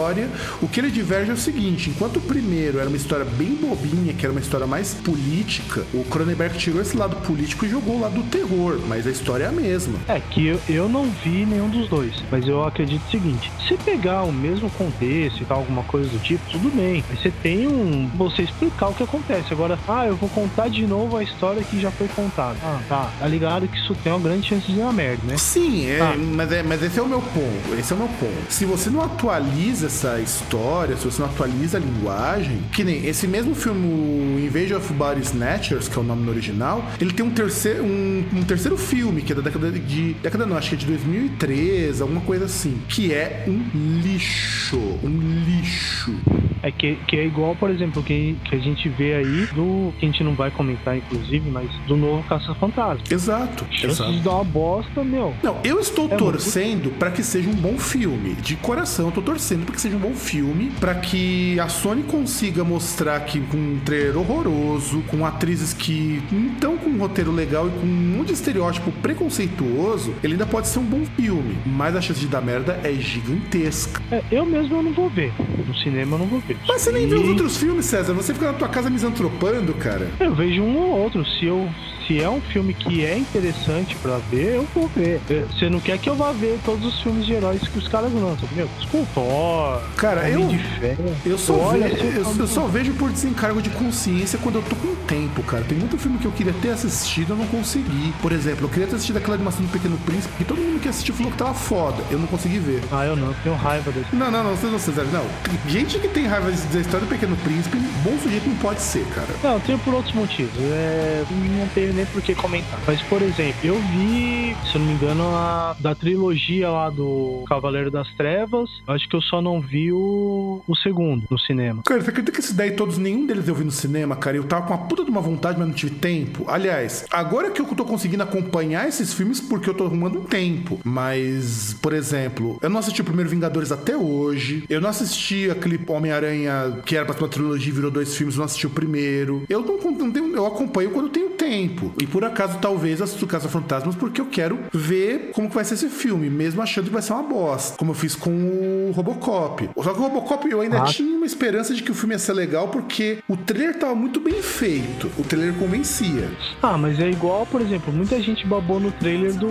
[0.61, 4.13] o que ele diverge é o seguinte, enquanto o primeiro era uma história bem bobinha,
[4.13, 8.01] que era uma história mais política, o Cronenberg tirou esse lado político e jogou o
[8.01, 9.97] lado do terror, mas a história é a mesma.
[10.07, 13.75] É que eu, eu não vi nenhum dos dois, mas eu acredito o seguinte: se
[13.77, 17.03] pegar o mesmo contexto e tal, alguma coisa do tipo, tudo bem.
[17.09, 18.09] Aí você tem um.
[18.17, 19.53] Você explicar o que acontece.
[19.53, 22.57] Agora, ah, eu vou contar de novo a história que já foi contada.
[22.63, 23.11] Ah, tá.
[23.19, 25.37] Tá ligado que isso tem uma grande chance de dar merda, né?
[25.37, 26.15] Sim, é, Ah.
[26.17, 27.79] mas, é, mas esse é o meu ponto.
[27.79, 28.33] Esse é o meu ponto.
[28.51, 33.27] Se você não atualiza essa história, se você não atualiza a linguagem, que nem esse
[33.27, 37.31] mesmo filme, Invasion of Body Snatchers, que é o nome no original, ele tem um
[37.31, 40.13] terceiro, um, um terceiro filme, que é da década de.
[40.15, 42.79] Década não, acho que é de 2013, alguma coisa assim.
[42.87, 44.77] Que é um lixo.
[45.03, 46.13] Um lixo.
[46.61, 49.93] É que, que é igual, por exemplo, que, que a gente vê aí do.
[49.99, 53.03] que a gente não vai comentar, inclusive, mas do novo Caça-Fantasma.
[53.09, 53.65] Exato.
[53.69, 54.13] Chances Exato.
[54.13, 55.33] de dar uma bosta, meu.
[55.43, 58.33] Não, eu estou É torcendo pra que seja um bom filme.
[58.35, 62.63] De coração, eu tô torcendo que seja um bom filme, pra que a Sony consiga
[62.63, 67.67] mostrar que com um trailer horroroso, com atrizes que não estão com um roteiro legal
[67.67, 71.57] e com um monte de estereótipo preconceituoso, ele ainda pode ser um bom filme.
[71.65, 74.01] Mas a chance de dar merda é gigantesca.
[74.11, 75.33] É, eu mesmo eu não vou ver.
[75.67, 76.57] No cinema eu não vou ver.
[76.67, 78.13] Mas você nem E viu os outros filmes, César.
[78.13, 80.07] Você fica na tua casa misantropando, cara.
[80.19, 81.25] Eu vejo um ou outro.
[81.25, 81.67] Se eu.
[82.07, 85.21] Se é um filme que é interessante pra ver, eu vou ver.
[85.29, 87.87] É, Você não quer que eu vá ver todos os filmes de heróis que os
[87.87, 88.47] caras lançam.
[88.55, 89.11] Meu, desculpa.
[89.13, 90.49] Thor, Cara, eu-
[90.79, 91.15] Ferro.
[91.25, 94.39] Eu só, Olha, ve- se eu eu, falo- eu só vejo por desencargo de consciência
[94.41, 95.63] quando eu tô com tempo, cara.
[95.63, 98.13] Tem muito filme que eu queria ter assistido eu não consegui.
[98.21, 100.89] Por exemplo, eu queria ter assistido aquela animação do Pequeno Príncipe, que todo mundo que
[100.89, 102.03] assistiu falou que tava foda.
[102.11, 102.81] Eu não consegui ver.
[102.91, 103.33] Ah, eu não.
[103.43, 104.13] Tenho raiva desse.
[104.15, 105.03] Não, não, não, vocês não, César.
[105.11, 105.25] Não.
[105.43, 109.05] Tem Gente que tem raiva da história do Pequeno Príncipe, bom sujeito não pode ser,
[109.15, 109.27] cara.
[109.43, 110.51] Não, eu tenho por outros motivos.
[110.59, 112.79] É, não tenho nem por que comentar.
[112.85, 117.43] Mas, por exemplo, eu vi, se eu não me engano, a da trilogia lá do
[117.47, 118.69] Cavaleiro das Trevas.
[118.87, 121.83] Acho que eu só não vi o, o segundo no cinema.
[121.83, 124.37] Cara, você acredita que esses daí todos, nenhum deles eu vi no cinema, cara?
[124.37, 126.45] Eu tava com uma puta de uma vontade, mas não tive tempo.
[126.47, 130.79] Aliás, agora que eu tô conseguindo acompanhar esses filmes porque eu tô arrumando um tempo.
[130.83, 134.63] Mas, por exemplo, eu não assisti o primeiro Vingadores até hoje.
[134.69, 138.35] Eu não assisti aquele Homem-Aranha que era pra ser uma trilogia e virou dois filmes,
[138.35, 139.43] eu não assisti o primeiro.
[139.49, 141.82] Eu não, não tenho, eu acompanho quando eu tenho tempo.
[141.99, 145.73] E por acaso, talvez, assisto Caça Fantasmas porque eu quero ver como que vai ser
[145.75, 147.77] esse filme, mesmo achando que vai ser uma bosta.
[147.77, 149.69] Como eu fiz com o Robocop.
[149.83, 150.85] Só que o Robocop eu ainda Ah.
[150.85, 154.19] tinha uma esperança de que o filme ia ser legal porque o trailer tava muito
[154.19, 155.09] bem feito.
[155.17, 156.29] O trailer convencia.
[156.61, 159.47] Ah, mas é igual, por exemplo, muita gente babou no trailer do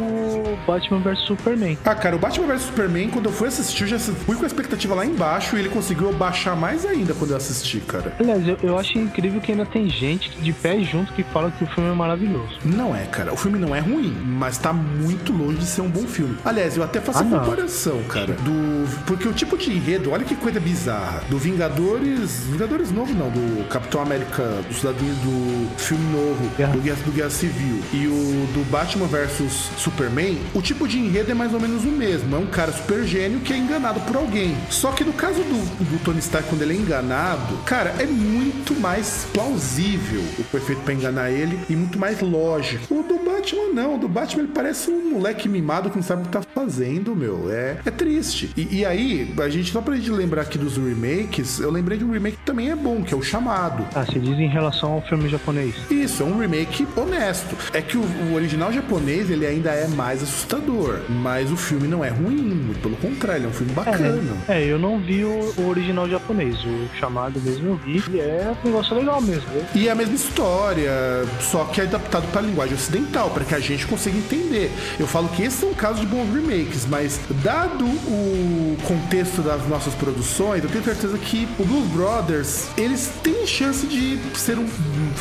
[0.66, 1.78] Batman vs Superman.
[1.84, 4.46] Ah, cara, o Batman vs Superman, quando eu fui assistir, eu já fui com a
[4.46, 8.14] expectativa lá embaixo e ele conseguiu baixar mais ainda quando eu assisti, cara.
[8.18, 11.64] Aliás, eu, eu acho incrível que ainda tem gente de pé junto que fala que
[11.64, 12.21] o filme é maravilhoso.
[12.64, 13.32] Não é, cara.
[13.32, 16.36] O filme não é ruim, mas tá muito longe de ser um bom filme.
[16.44, 17.40] Aliás, eu até faço Ah, a não.
[17.40, 19.02] comparação, cara, do.
[19.06, 21.22] Porque o tipo de enredo, olha que coisa bizarra.
[21.28, 22.40] Do Vingadores.
[22.50, 26.72] Vingadores novo, não, do Capitão América, do Cidadinho do filme novo, Guerra.
[26.72, 31.30] do, Guerra, do Guerra Civil, e o do Batman versus Superman, o tipo de enredo
[31.30, 32.34] é mais ou menos o mesmo.
[32.34, 34.56] É um cara super gênio que é enganado por alguém.
[34.70, 38.78] Só que no caso do, do Tony Stark, quando ele é enganado, cara, é muito
[38.80, 42.94] mais plausível o que foi feito pra enganar ele e muito mais lógico.
[42.94, 43.94] O do Batman, não.
[43.96, 47.14] O do Batman, ele parece um moleque mimado que não sabe o que tá fazendo,
[47.14, 47.52] meu.
[47.52, 48.50] É, é triste.
[48.56, 52.04] E, e aí, a gente, só pra gente lembrar aqui dos remakes, eu lembrei de
[52.04, 53.86] um remake que também é bom, que é o Chamado.
[53.94, 55.74] Ah, você diz em relação ao filme japonês.
[55.90, 57.56] Isso, é um remake honesto.
[57.72, 62.04] É que o, o original japonês, ele ainda é mais assustador, mas o filme não
[62.04, 64.36] é ruim, muito pelo contrário, ele é um filme bacana.
[64.48, 66.56] É, eu não vi o, o original japonês.
[66.64, 69.48] O chamado mesmo eu vi e é um negócio legal mesmo.
[69.74, 70.92] E é a mesma história,
[71.40, 74.70] só que é adaptado para a linguagem ocidental, para que a gente consiga entender.
[74.98, 79.66] Eu falo que esse é um caso de bons remakes, mas dado o contexto das
[79.68, 84.66] nossas produções, eu tenho certeza que o Blues Brothers, eles têm chance de ser um,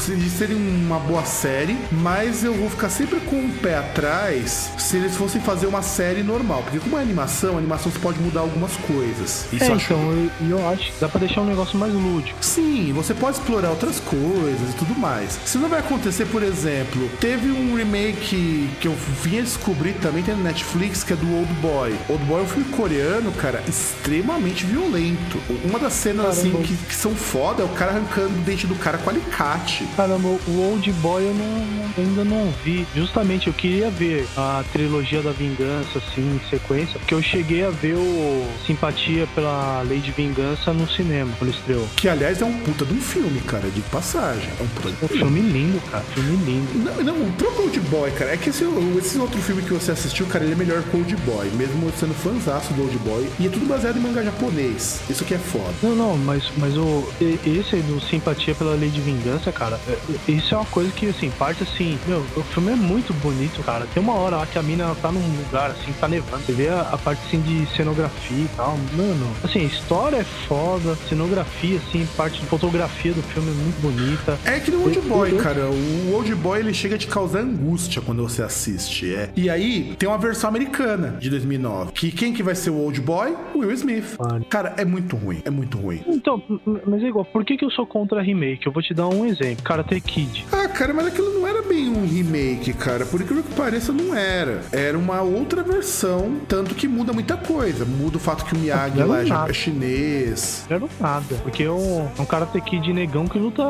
[0.08, 4.98] de serem uma boa série, mas eu vou ficar sempre com o pé atrás se
[4.98, 8.42] eles fossem fazer uma série normal, porque como é animação, a animação você pode mudar
[8.42, 9.46] algumas coisas.
[9.52, 11.94] Isso É, eu acho então, eu, eu acho que dá pra deixar um negócio mais
[11.94, 12.38] lúdico.
[12.42, 15.40] Sim, você pode explorar outras coisas e tudo mais.
[15.46, 16.71] Se não vai acontecer, por exemplo,
[17.20, 21.52] teve um remake que eu vinha descobrir também, tem no Netflix, que é do Old
[21.56, 21.96] Boy.
[22.10, 25.38] Old Boy é um filme coreano, cara, extremamente violento.
[25.64, 26.68] Uma das cenas, assim, Caramba.
[26.68, 29.86] que, que são foda é o cara arrancando o dente do cara com alicate.
[29.96, 32.86] Caramba, o Old Boy eu não, ainda não vi.
[32.96, 37.70] Justamente eu queria ver a trilogia da vingança, assim, em sequência, porque eu cheguei a
[37.70, 41.88] ver o Simpatia pela Lei de Vingança no cinema, quando estreou.
[41.96, 44.50] Que, aliás, é um puta de um filme, cara, de passagem.
[44.60, 46.61] É um puta de Um filme lindo, cara, filme lindo.
[46.76, 48.64] Não, não, o próprio Old Boy, cara, é que esse,
[48.98, 51.92] esse outro filme que você assistiu, cara, ele é melhor que o Old Boy, mesmo
[52.00, 53.28] sendo fãzaço do Old Boy.
[53.40, 55.02] E é tudo baseado em mangá japonês.
[55.10, 55.74] Isso que é foda.
[55.84, 60.32] Não, não, mas, mas o, esse aí do Simpatia pela Lei de Vingança, cara, é-
[60.32, 63.86] isso é uma coisa que, assim, parte assim, meu, o filme é muito bonito, cara.
[63.94, 66.44] Tem uma hora lá que a mina tá num lugar, assim, tá nevando.
[66.46, 68.78] Você vê a, a parte, assim, de cenografia e tal.
[68.96, 73.82] Mano, assim, a história é foda, cenografia, assim, parte de fotografia do filme é muito
[73.82, 74.38] bonita.
[74.46, 77.40] É que no Old Boy, Eu- cara, o Old Boy ele chega a te causar
[77.40, 79.14] angústia quando você assiste.
[79.14, 79.30] É.
[79.36, 81.92] E aí tem uma versão americana de 2009.
[81.94, 83.36] Que quem que vai ser o Old Boy?
[83.56, 84.18] Will Smith.
[84.50, 86.02] Cara, é muito ruim, é muito ruim.
[86.08, 86.42] Então,
[86.86, 88.66] mas é igual, por que, que eu sou contra remake?
[88.66, 89.64] Eu vou te dar um exemplo.
[89.64, 90.46] Karate Kid.
[90.52, 93.06] Ah, cara, mas aquilo não era bem um remake, cara.
[93.06, 94.62] Por incrível que pareça, não era.
[94.72, 97.86] Era uma outra versão, tanto que muda muita coisa.
[97.86, 99.50] Muda o fato que o Miyagi Não lá é nada.
[99.50, 100.66] é chinês.
[100.70, 101.36] Não era nada.
[101.44, 103.64] Porque é um, um Karate Kid negão que luta.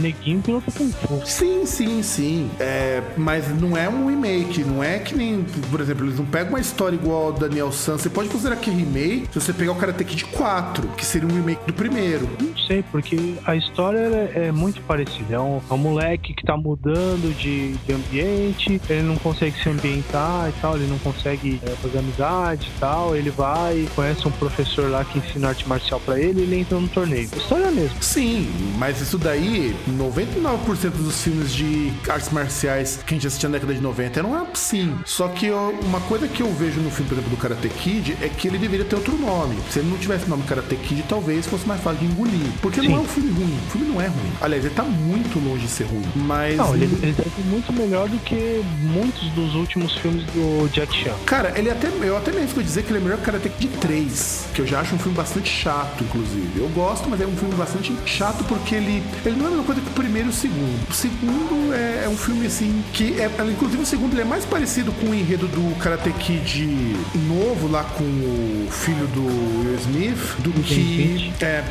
[0.00, 1.26] Neguinho que luta com fu.
[1.26, 2.17] Sim, sim, sim.
[2.58, 4.64] É, mas não é um remake.
[4.64, 7.98] Não é que nem, por exemplo, eles não pegam uma história igual ao Daniel San.
[7.98, 11.28] Você pode considerar que é remake se você pegar o Karate Kid 4, que seria
[11.28, 12.28] um remake do primeiro.
[12.40, 15.34] Não sei, porque a história é, é muito parecida.
[15.34, 19.68] É um, é um moleque que tá mudando de, de ambiente, ele não consegue se
[19.68, 23.16] ambientar e tal, ele não consegue é, fazer amizade e tal.
[23.16, 26.78] Ele vai, conhece um professor lá que ensina arte marcial pra ele e ele entra
[26.78, 27.28] no torneio.
[27.32, 28.02] A história é a mesma.
[28.02, 28.48] Sim,
[28.78, 33.74] mas isso daí, 99% dos filmes de artes marciais que a gente assistia na década
[33.74, 34.94] de 90 eram assim.
[35.04, 38.16] Só que eu- uma coisa que eu vejo no filme, por exemplo, do Karate Kid
[38.20, 39.56] é que ele deveria ter outro nome.
[39.70, 42.46] Se ele não tivesse o nome Karate Kid, talvez fosse mais fácil de engolir.
[42.60, 42.88] Porque Sim.
[42.88, 43.58] não é um filme ruim.
[43.66, 44.32] O filme não é ruim.
[44.40, 46.04] Aliás, ele tá muito longe de ser ruim.
[46.14, 46.56] Mas.
[46.56, 50.94] Não, ele, ele deve ser muito melhor do que muitos dos últimos filmes do Jack
[51.04, 51.14] Chan.
[51.26, 51.88] Cara, ele até.
[52.02, 54.46] Eu até me arrisco dizer que ele é melhor que Karate Kid 3.
[54.54, 56.48] Que eu já acho um filme bastante chato, inclusive.
[56.60, 59.02] Eu gosto, mas é um filme bastante chato porque ele.
[59.24, 60.88] Ele não é a mesma coisa que o primeiro e o segundo.
[60.90, 62.82] O segundo é, é um filme assim.
[62.92, 66.96] que é, Inclusive o segundo ele é mais parecido com o enredo do Karate Kid
[67.26, 71.32] novo, lá com o filho do Will Smith, do que.
[71.40, 71.64] É,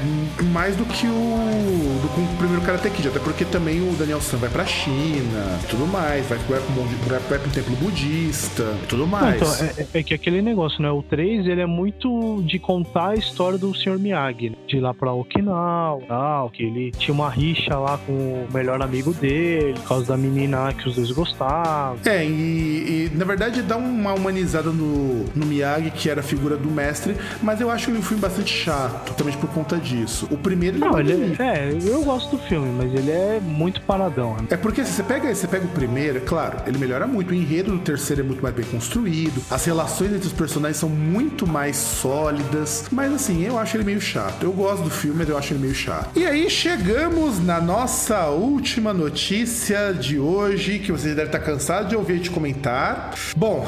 [0.51, 4.21] mais do que o do que o primeiro Karate Kid, até porque também o Daniel
[4.21, 6.59] San vai pra China, tudo mais, vai, vai,
[7.07, 9.35] vai, vai pro templo budista, tudo mais.
[9.35, 10.89] Então, é, é, que aquele negócio, né?
[10.91, 13.97] O 3, ele é muito de contar a história do Sr.
[13.99, 14.55] Miyagi, né?
[14.67, 18.81] de ir lá pra Okinawa, tal, que ele tinha uma rixa lá com o melhor
[18.81, 21.99] amigo dele, por causa da menina que os dois gostavam.
[22.05, 26.55] É, e, e na verdade dá uma humanizada no, no Miyagi, que era a figura
[26.57, 30.27] do mestre, mas eu acho ele um filme bastante chato, também por conta disso.
[30.31, 34.35] O primeiro não, ele é, é, eu gosto do filme, mas ele é muito paradão.
[34.35, 34.47] Né?
[34.51, 37.31] É porque se você pega, você pega o primeiro, é claro, ele melhora muito.
[37.31, 40.89] O enredo do terceiro é muito mais bem construído, as relações entre os personagens são
[40.89, 44.43] muito mais sólidas, mas assim, eu acho ele meio chato.
[44.43, 46.17] Eu gosto do filme, mas eu acho ele meio chato.
[46.17, 51.95] E aí chegamos na nossa última notícia de hoje, que vocês devem estar cansados de
[51.95, 53.13] ouvir a gente comentar.
[53.35, 53.67] Bom,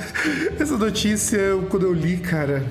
[0.58, 2.64] essa notícia, quando eu li, cara,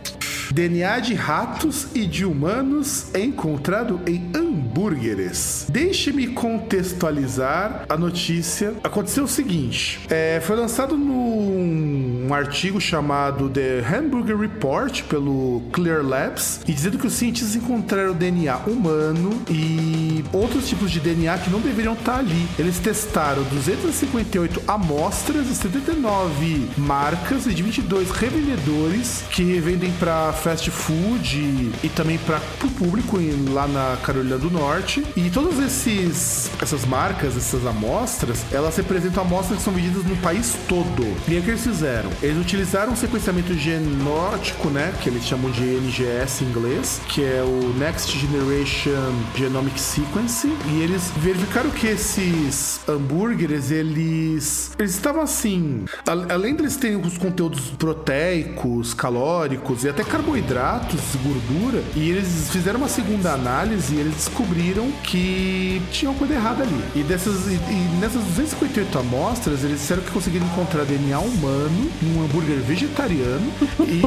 [0.52, 5.68] DNA de ratos e de humanos é encontrado em hambúrgueres.
[5.70, 8.74] Deixe-me contextualizar a notícia.
[8.84, 16.04] Aconteceu o seguinte: é, foi lançado num um artigo chamado The Hamburger Report pelo Clear
[16.04, 21.50] Labs e dizendo que os cientistas encontraram DNA humano e outros tipos de DNA que
[21.50, 22.48] não deveriam estar ali.
[22.58, 30.70] Eles testaram 258 amostras de 79 marcas e de 22 revendedores que revendem para fast
[30.70, 33.18] food e, também para o público
[33.52, 35.04] lá na Carolina do Norte.
[35.16, 40.56] E todas esses essas marcas, essas amostras, elas representam amostras que são vendidas no país
[40.68, 41.04] todo.
[41.28, 42.10] E o que eles fizeram?
[42.22, 47.42] Eles utilizaram um sequenciamento genótico, né, que eles chamam de NGS em inglês, que é
[47.42, 55.86] o Next Generation Genomic Sequence, e eles verificaram que esses hambúrgueres, eles eles estavam assim,
[56.30, 62.90] além deles terem os conteúdos proteicos, calóricos e até carboidratos gordura, e eles fizeram uma
[62.90, 66.84] segunda análise e eles descobriram que tinha uma coisa errada ali.
[66.96, 72.26] E, dessas, e, e nessas 258 amostras, eles disseram que conseguiram encontrar DNA humano num
[72.26, 74.02] hambúrguer vegetariano e,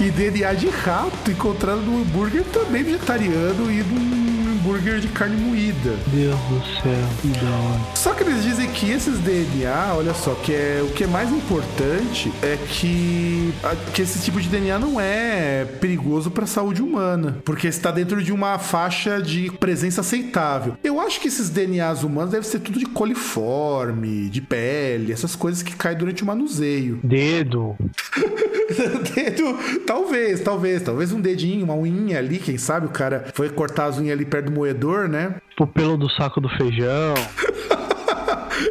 [0.04, 5.96] e DNA de rato encontrado no hambúrguer também vegetariano e num hambúrguer de carne moída.
[6.08, 6.92] Deus do céu,
[7.22, 7.96] que da hora.
[7.96, 11.30] Só que eles dizem que esses DNA, olha só, que é o que é mais
[11.30, 13.52] importante é que,
[13.94, 18.22] que esse tipo de DNA não é perigoso para a saúde humana, porque está dentro
[18.22, 20.76] de uma faixa de presença aceitável.
[20.82, 25.62] Eu acho que esses DNAs humanos devem ser tudo de coliforme, de pele, essas coisas
[25.62, 26.98] que caem durante o manuseio.
[27.04, 27.76] Dedo.
[29.14, 33.86] dedo, talvez, talvez, talvez um dedinho, uma unha ali, quem sabe o cara foi cortar
[33.86, 35.36] as unhas ali perto do moedor, né?
[35.60, 37.14] O pelo do saco do feijão.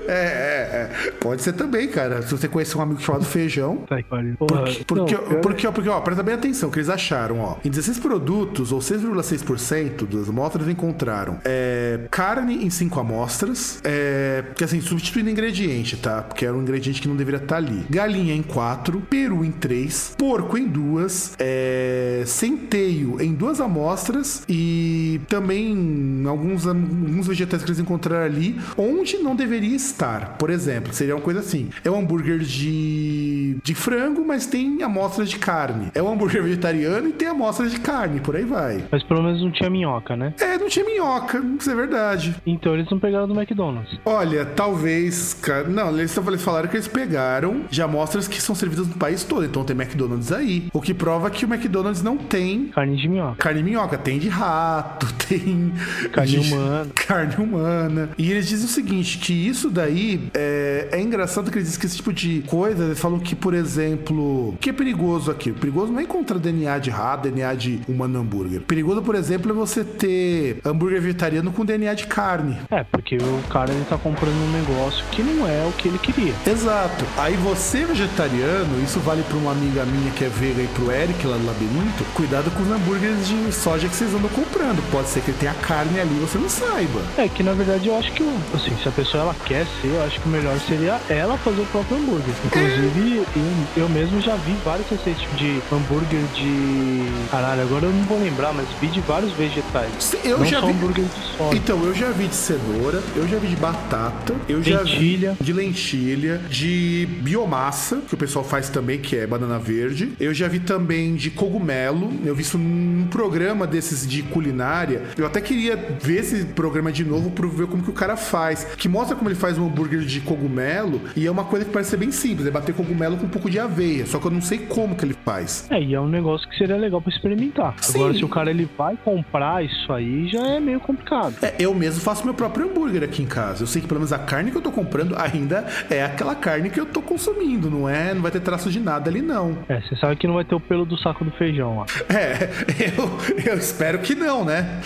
[0.06, 2.22] É, é, é, Pode ser também, cara.
[2.22, 3.84] Se você conhecer um amigo chamado Feijão.
[3.88, 7.58] Tá, porque, porque, porque, não, porque, porque, ó, presta bem atenção, que eles acharam, ó.
[7.66, 14.64] Em 16 produtos, ou 6,6% das amostras encontraram é, carne em 5 amostras, é, que
[14.64, 16.22] assim, substituindo ingrediente, tá?
[16.22, 17.86] Porque era um ingrediente que não deveria estar ali.
[17.90, 25.20] Galinha em 4, peru em 3, porco em 2, é, centeio em duas amostras e
[25.28, 30.38] também alguns, alguns vegetais que eles encontraram ali, onde não deveria estar.
[30.38, 35.30] Por exemplo, seria uma coisa assim: é um hambúrguer de, de frango, mas tem amostras
[35.30, 35.92] de carne.
[35.94, 38.86] É um hambúrguer vegetariano e tem amostras de carne, por aí vai.
[38.92, 40.34] Mas pelo menos não tinha minhoca, né?
[40.40, 42.36] É, não tinha minhoca, isso é verdade.
[42.46, 44.00] Então eles não pegaram do McDonald's.
[44.06, 45.68] Olha, talvez, cara.
[45.68, 49.46] Não, eles falaram que eles pegaram de amostras que são servidas no país todo.
[49.46, 50.68] Então tem McDonald's aí.
[50.74, 52.68] O que prova que o McDonald's não tem.
[52.68, 53.36] Carne de minhoca.
[53.38, 53.98] Carne de minhoca.
[53.98, 55.74] Tem de rato, tem.
[56.12, 56.54] Carne de...
[56.54, 56.88] humana.
[56.96, 58.10] Carne humana.
[58.18, 61.86] E eles dizem o seguinte: que isso daí é, é engraçado que eles dizem que
[61.86, 65.54] esse tipo de coisa, eles falam que, por exemplo, o que é perigoso aqui?
[65.54, 68.60] Perigoso não é encontrar DNA de rato, DNA de humano hambúrguer.
[68.60, 72.58] Perigoso, por exemplo, é você ter hambúrguer vegetariano com DNA de carne.
[72.70, 75.98] É, porque o cara ele tá comprando um negócio que não é o que ele
[75.98, 76.34] queria.
[76.46, 77.06] Exato.
[77.18, 81.26] Aí você, vegetariano, isso vale pra uma amiga minha que é vega e pro Eric
[81.26, 84.84] lá no labirinto, cuidado com os hambúrgueres de soja que vocês andam comprando.
[84.92, 87.00] Pode ser que tenha carne ali e você não saiba.
[87.18, 88.24] É que na verdade eu acho que,
[88.54, 91.62] assim, se a pessoa ela quer ser, eu acho que o melhor seria ela fazer
[91.62, 92.36] o próprio hambúrguer.
[92.46, 97.30] Inclusive, eu, eu mesmo já vi vários receitas tipo, de hambúrguer de.
[97.30, 100.16] Caralho, agora eu não vou lembrar, mas vi de vários vegetais.
[100.24, 100.74] Eu não já só vi.
[100.74, 101.58] hambúrguer de soja.
[101.58, 105.36] Então, eu já vi de cenoura, eu já vi de batata, eu já Lentilha.
[105.40, 110.14] vi de lentilha, de biomassa, que o pessoal faz também, que é banana verde.
[110.20, 112.12] Eu já vi também de cogumelo.
[112.26, 115.04] Eu vi isso num programa desses de culinária.
[115.18, 118.66] Eu até queria ver esse programa de novo pra ver como que o cara faz.
[118.78, 121.02] Que mostra como ele faz um hambúrguer de cogumelo.
[121.16, 123.50] E é uma coisa que parece ser bem simples: é bater cogumelo com um pouco
[123.50, 125.68] de aveia, só que eu não sei como que ele faz.
[125.70, 127.76] É, e é um negócio que seria legal pra experimentar.
[127.82, 127.98] Sim.
[127.98, 131.36] Agora, se o cara ele vai comprar isso aí, já é meio complicado.
[131.42, 133.64] É, eu mesmo faço meu próprio hambúrguer aqui em casa.
[133.64, 136.70] Eu sei que pelo menos a carne que eu tô comprando ainda é aquela carne
[136.70, 138.14] que eu tô consumindo, não é?
[138.14, 139.58] Não vai ter traço de nada ali, não.
[139.68, 141.86] É, você sabe que não vai ter o pelo do saco do feijão lá.
[142.10, 142.50] É,
[142.98, 144.82] eu, eu espero que não, né?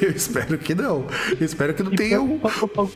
[0.00, 1.06] Eu espero que não.
[1.38, 2.40] Eu espero que não E tenha um.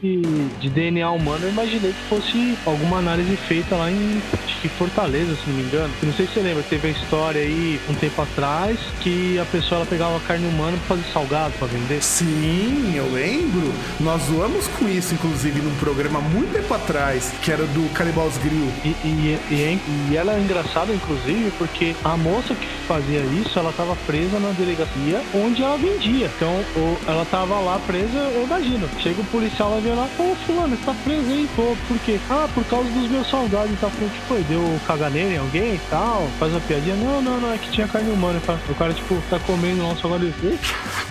[0.00, 0.22] de,
[0.60, 4.20] de DNA humano, eu imaginei que fosse alguma análise feita lá em
[4.68, 5.92] Fortaleza, se não me engano.
[6.02, 9.80] Não sei se você lembra, teve a história aí um tempo atrás que a pessoa
[9.80, 12.02] ela pegava carne humana pra fazer salgado pra vender.
[12.02, 13.72] Sim, eu lembro.
[14.00, 18.68] Nós zoamos com isso, inclusive, num programa muito tempo atrás, que era do Cannibals Grill.
[18.84, 23.72] E, e, e, e ela é engraçada, inclusive, porque a moça que fazia isso, ela
[23.72, 26.15] tava presa na delegacia onde ela vendia.
[26.24, 28.88] Então, o- ela tava lá presa, eu imagino.
[29.00, 32.18] Chega o policial, ela vê lá, pô, fulano, você tá preso aí, pô, por quê?
[32.30, 33.90] Ah, por causa dos meus salgados e tal.
[33.90, 36.96] Falei, tipo, "Foi, deu caganeira em alguém e tal, faz uma piadinha.
[36.96, 38.40] Não, não, não, é que tinha carne humana.
[38.40, 40.32] Fala, O cara, tipo, tá comendo lá um salgado.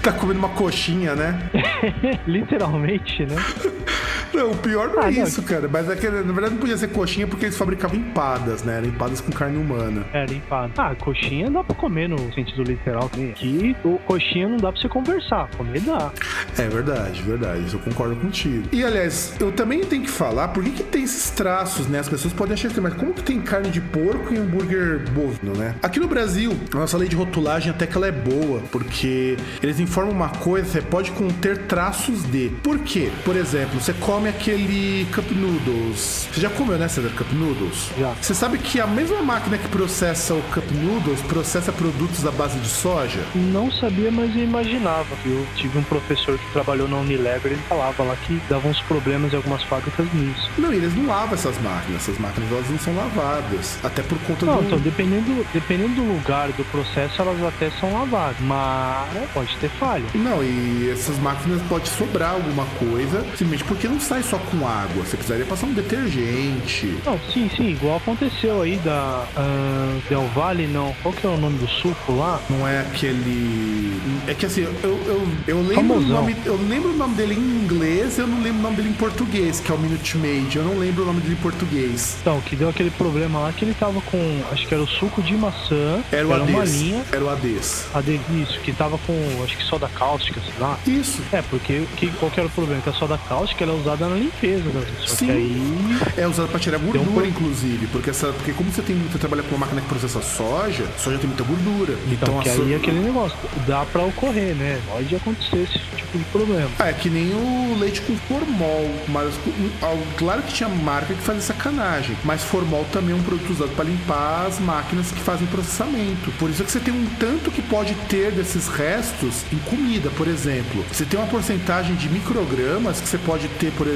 [0.01, 1.39] Tá comendo uma coxinha, né?
[2.27, 3.35] Literalmente, né?
[4.35, 5.23] Não, o pior não é Ah, não.
[5.23, 5.69] isso, cara.
[5.71, 8.77] Mas é que, na verdade, não podia ser coxinha porque eles fabricavam empadas, né?
[8.77, 10.05] Eram empadas com carne humana.
[10.13, 10.71] É, limpado.
[10.77, 13.05] Ah, coxinha dá pra comer no sentido literal.
[13.05, 15.49] Aqui, o coxinha não dá pra você conversar.
[15.57, 16.11] Comer dá.
[16.57, 17.65] É verdade, verdade.
[17.65, 18.67] Isso eu concordo contigo.
[18.71, 21.99] E, aliás, eu também tenho que falar por que, que tem esses traços, né?
[21.99, 25.53] As pessoas podem achar que mas como que tem carne de porco e hambúrguer bovino,
[25.55, 25.75] né?
[25.81, 29.79] Aqui no Brasil, a nossa lei de rotulagem até que ela é boa, porque eles
[29.79, 32.49] informam uma coisa, você pode conter traços de.
[32.63, 33.09] Por quê?
[33.23, 36.27] Por exemplo, você come aquele Cup Noodles.
[36.33, 37.09] Você já comeu, né, César?
[37.09, 37.89] Cup Noodles?
[37.97, 38.13] Já.
[38.21, 42.57] Você sabe que a mesma máquina que processa o Cup Noodles processa produtos à base
[42.59, 43.19] de soja?
[43.35, 45.07] Não sabia, mas eu imaginava.
[45.25, 49.33] Eu tive um professor que trabalhou na Unilever, ele falava lá que dava uns problemas
[49.33, 50.49] em algumas fábricas nisso.
[50.57, 52.01] Não, e eles não lavam essas máquinas.
[52.01, 53.77] Essas máquinas elas não são lavadas.
[53.83, 54.63] Até por conta Não, do.
[54.65, 58.37] então, dependendo, dependendo do lugar do processo, elas até são lavadas.
[58.41, 60.05] Mas pode ter falha.
[60.13, 65.03] Não, e essas máquinas pode sobrar alguma coisa, simplesmente porque não sai só com água.
[65.03, 66.97] Você precisaria passar um detergente.
[67.05, 70.95] Não, sim, sim, igual aconteceu aí da ah, Del Valle, não.
[71.01, 72.39] Qual que é o nome do suco lá?
[72.49, 73.99] Não é aquele.
[74.27, 76.35] É que assim, eu, eu, eu lembro o nome.
[76.45, 79.59] Eu lembro o nome dele em inglês, eu não lembro o nome dele em português,
[79.59, 80.55] que é o Minute Maid.
[80.55, 82.17] Eu não lembro o nome dele em português.
[82.21, 85.21] Então, que deu aquele problema lá que ele tava com, acho que era o suco
[85.21, 86.73] de maçã, Era o uma Ades.
[86.73, 87.85] linha, Era o Ades.
[87.93, 90.77] a de, isso, que tava com, acho que soda cáustica, sei lá.
[90.85, 91.21] Isso.
[91.31, 92.81] É, porque que, qual que era o problema?
[92.81, 94.83] Que a soda cáustica ela é usada na limpeza, né?
[95.05, 95.31] Só Sim.
[95.31, 97.87] aí É usado pra tirar gordura, inclusive.
[97.87, 101.17] Porque, essa, porque como você, tem, você trabalha com uma máquina que processa soja, soja
[101.17, 101.95] tem muita gordura.
[102.11, 103.37] Então, a que so- aí é aquele negócio,
[103.67, 104.79] dá pra ocorrer, né?
[104.87, 106.69] Pode acontecer esse tipo de problema.
[106.79, 108.89] Ah, é que nem o leite com formol.
[109.07, 109.33] Mas
[109.81, 112.15] ah, claro que tinha marca que fazia sacanagem.
[112.23, 116.31] Mas formol também é um produto usado para limpar as máquinas que fazem processamento.
[116.39, 120.09] Por isso é que você tem um tanto que pode ter desses restos em comida,
[120.11, 120.83] por exemplo.
[120.91, 123.94] Você tem uma porcentagem de microgramas que você pode ter, por exemplo,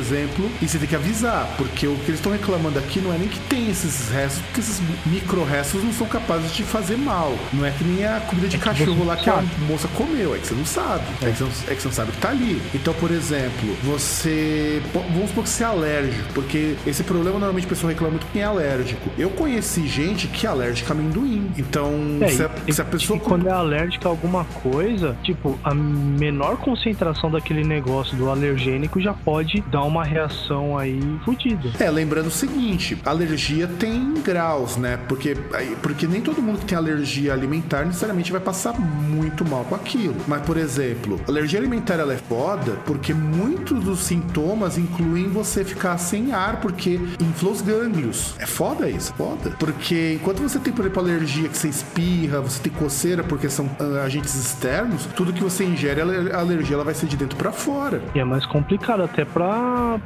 [0.62, 1.48] e você tem que avisar.
[1.58, 4.60] Porque o que eles estão reclamando aqui não é nem que tem esses restos, porque
[4.62, 7.34] esses micro restos não são capazes de fazer mal.
[7.54, 10.40] Não é que nem a comida de que cachorro lá que a moça comeu, é
[10.40, 11.04] que você não sabe.
[11.22, 12.62] É, que, você não, é que você não sabe que tá ali.
[12.74, 14.82] Então, por exemplo, você.
[14.94, 18.42] Vamos supor que você é alérgico, porque esse problema normalmente a pessoa reclama muito quem
[18.42, 19.10] é alérgico.
[19.18, 21.52] Eu conheci gente que é alérgica a amendoim.
[21.58, 21.92] Então,
[22.22, 23.18] É, se, a, e- se a pessoa.
[23.18, 29.00] e quando é alérgica a alguma coisa, tipo, a menor concentração daquele negócio do alergênico
[29.02, 31.72] já pode dar uma reação aí fodida.
[31.80, 34.98] É, lembrando o seguinte, alergia tem graus, né?
[35.08, 35.36] Porque,
[35.82, 40.16] porque nem todo mundo que tem alergia alimentar necessariamente vai passar muito mal com aquilo.
[40.28, 45.98] Mas, por exemplo, alergia alimentar ela é foda porque muitos dos sintomas incluem você ficar
[45.98, 48.36] sem ar porque infla os gânglios.
[48.40, 49.52] É foda isso, foda.
[49.60, 53.70] Porque enquanto você tem, por exemplo, alergia que você espirra, você tem coceira porque são
[53.80, 57.52] ah, agentes externos, tudo que você ingere, a alergia ela vai ser de dentro pra
[57.52, 58.02] fora.
[58.14, 59.26] E é mais complicado até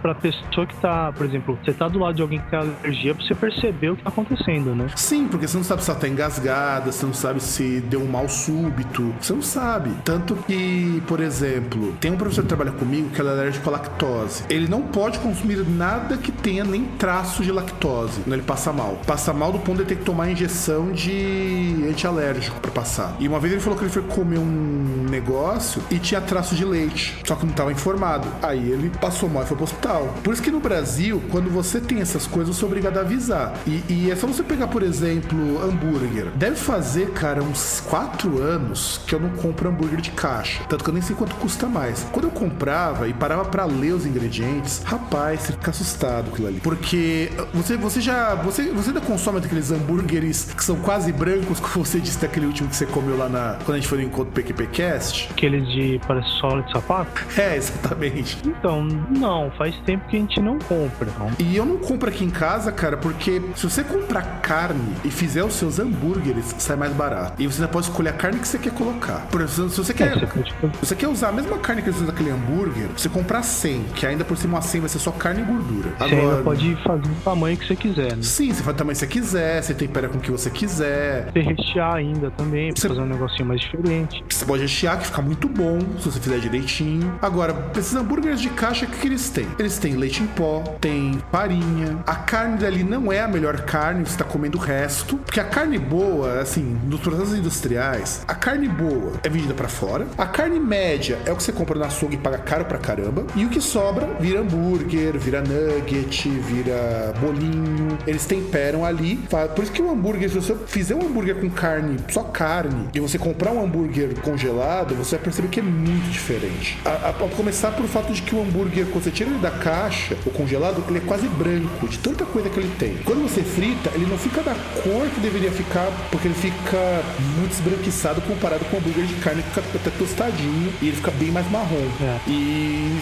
[0.02, 3.16] pra, pessoa que tá, por exemplo, você tá do lado de alguém que tem alergia
[3.16, 4.88] pra você perceber o que tá acontecendo, né?
[4.96, 8.08] Sim, porque você não sabe se ela tá engasgada, você não sabe se deu um
[8.08, 9.92] mal súbito, você não sabe.
[10.04, 14.44] Tanto que, por exemplo, tem um professor que trabalha comigo que é alérgico à lactose.
[14.50, 19.00] Ele não pode consumir nada que tenha nem traço de lactose, quando ele passa mal.
[19.06, 23.16] Passa mal do ponto de ter que tomar injeção de antialérgico pra passar.
[23.20, 26.66] E uma vez ele falou que ele foi comer um negócio e tinha traço de
[26.66, 28.28] leite, só que não tava informado.
[28.42, 30.14] Aí ele passou mal e foi foi pro hospital.
[30.24, 33.54] Por isso que no Brasil, quando você tem essas coisas, você é obrigado a avisar.
[33.66, 36.28] E, e é só você pegar, por exemplo, hambúrguer.
[36.36, 40.64] Deve fazer, cara, uns 4 anos que eu não compro hambúrguer de caixa.
[40.68, 42.06] Tanto que eu nem sei quanto custa mais.
[42.12, 46.48] Quando eu comprava e parava para ler os ingredientes, rapaz, você fica assustado com aquilo
[46.48, 46.60] ali.
[46.60, 48.36] Porque você, você já.
[48.36, 52.70] Você, você ainda consome aqueles hambúrgueres que são quase brancos, como você disse daquele último
[52.70, 53.58] que você comeu lá na.
[53.64, 55.30] Quando a gente foi no encontro PQPcast?
[55.32, 57.26] Aqueles de parece sola de sapato?
[57.38, 58.38] É, exatamente.
[58.46, 61.08] Então, não, faz tempo que a gente não compra.
[61.20, 61.32] Não.
[61.40, 65.44] E eu não compro aqui em casa, cara, porque se você comprar carne e fizer
[65.44, 67.42] os seus hambúrgueres, sai mais barato.
[67.42, 69.28] E você ainda pode escolher a carne que você quer colocar.
[69.32, 72.12] Por exemplo, se você quer, É, você quer usar a mesma carne que você usa
[72.12, 75.42] naquele hambúrguer, você comprar 100, que ainda por cima uma 100 vai ser só carne
[75.42, 75.90] e gordura.
[76.00, 78.22] Você ainda pode fazer o tamanho que você quiser, né?
[78.24, 81.32] Sim, você faz o tamanho que você quiser, você tempera com o que você quiser.
[81.32, 84.24] Você rechear ainda também, Você- fazer um negocinho mais diferente.
[84.30, 87.16] Você pode rechear, que fica muito bom, se você fizer direitinho.
[87.22, 89.48] Agora, esses hambúrgueres de caixa, o que, que eles têm?
[89.60, 91.98] Eles têm leite em pó, tem farinha.
[92.06, 95.18] A carne dali não é a melhor carne, você tá comendo o resto.
[95.18, 100.08] Porque a carne boa, assim, nos processos industriais, a carne boa é vendida pra fora.
[100.18, 103.26] A carne média é o que você compra no açougue e paga caro pra caramba.
[103.36, 107.98] E o que sobra vira hambúrguer, vira nugget, vira bolinho.
[108.06, 109.20] Eles temperam ali.
[109.56, 113.00] Por isso que o hambúrguer, se você fizer um hambúrguer com carne, só carne, e
[113.00, 116.78] você comprar um hambúrguer congelado, você vai perceber que é muito diferente.
[116.86, 119.52] A, a, a começar por fato de que o hambúrguer, quando você tira ele da
[119.52, 122.98] caixa, o congelado, ele é quase branco, de tanta coisa que ele tem.
[123.04, 127.04] Quando você frita, ele não fica da cor que deveria ficar, porque ele fica
[127.38, 131.12] muito esbranquiçado comparado com o hambúrguer de carne que fica até tostadinho e ele fica
[131.12, 131.88] bem mais marrom.
[132.02, 132.20] É.
[132.28, 133.00] E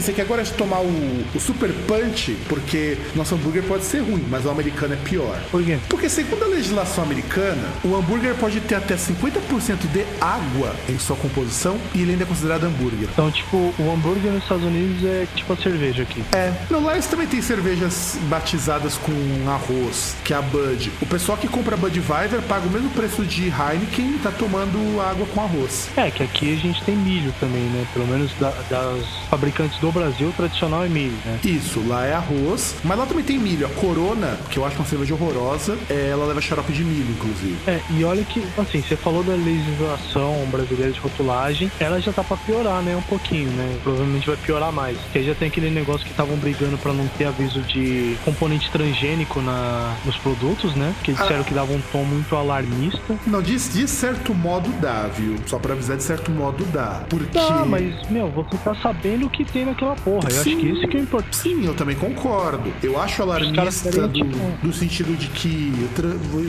[0.00, 4.44] você quer agora tomar o, o super punch, porque nosso hambúrguer pode ser ruim, mas
[4.44, 5.38] o americano é pior.
[5.50, 5.78] Por quê?
[5.88, 11.16] Porque segundo a legislação americana, o hambúrguer pode ter até 50% de água em sua
[11.16, 13.08] composição e ele ainda é considerado hambúrguer.
[13.12, 16.22] Então, tipo, o hambúrguer nos Estados Unidos é tipo a cerveja aqui.
[16.32, 16.52] É.
[16.70, 19.12] Não, lá eles também tem cervejas batizadas com
[19.50, 20.90] arroz, que é a Bud.
[21.00, 25.26] O pessoal que compra Budweiser paga o mesmo preço de Heineken e tá tomando água
[25.34, 25.88] com arroz.
[25.96, 27.86] É, que aqui a gente tem milho também, né?
[27.92, 31.38] Pelo menos da- das fabricantes do Brasil, o tradicional é milho, né?
[31.44, 33.66] Isso, lá é arroz, mas lá também tem milho.
[33.66, 37.56] A Corona, que eu acho uma cerveja horrorosa, é, ela leva xarope de milho, inclusive.
[37.66, 42.22] É, e olha que, assim, você falou da legislação brasileira de rotulagem, ela já tá
[42.22, 42.96] pra piorar, né?
[42.96, 43.76] Um pouquinho, né?
[43.82, 44.96] Provavelmente vai piorar mais.
[44.98, 49.40] Porque já tem aquele negócio que estavam brigando pra não ter aviso de componente transgênico
[49.40, 50.94] na, nos produtos, né?
[51.02, 53.18] Que disseram que dava um tom muito alarmista.
[53.26, 55.36] Não, de, de certo modo dá, viu?
[55.46, 57.02] Só pra avisar, de certo modo dá.
[57.08, 57.38] Porque.
[57.38, 60.28] Tá, mas, meu, você tá sabendo o que tem naquela porra.
[60.30, 61.36] Eu acho que isso que é importante.
[61.36, 62.72] Sim, eu também concordo.
[62.82, 65.72] Eu acho alarmista do, tipo- do sentido de que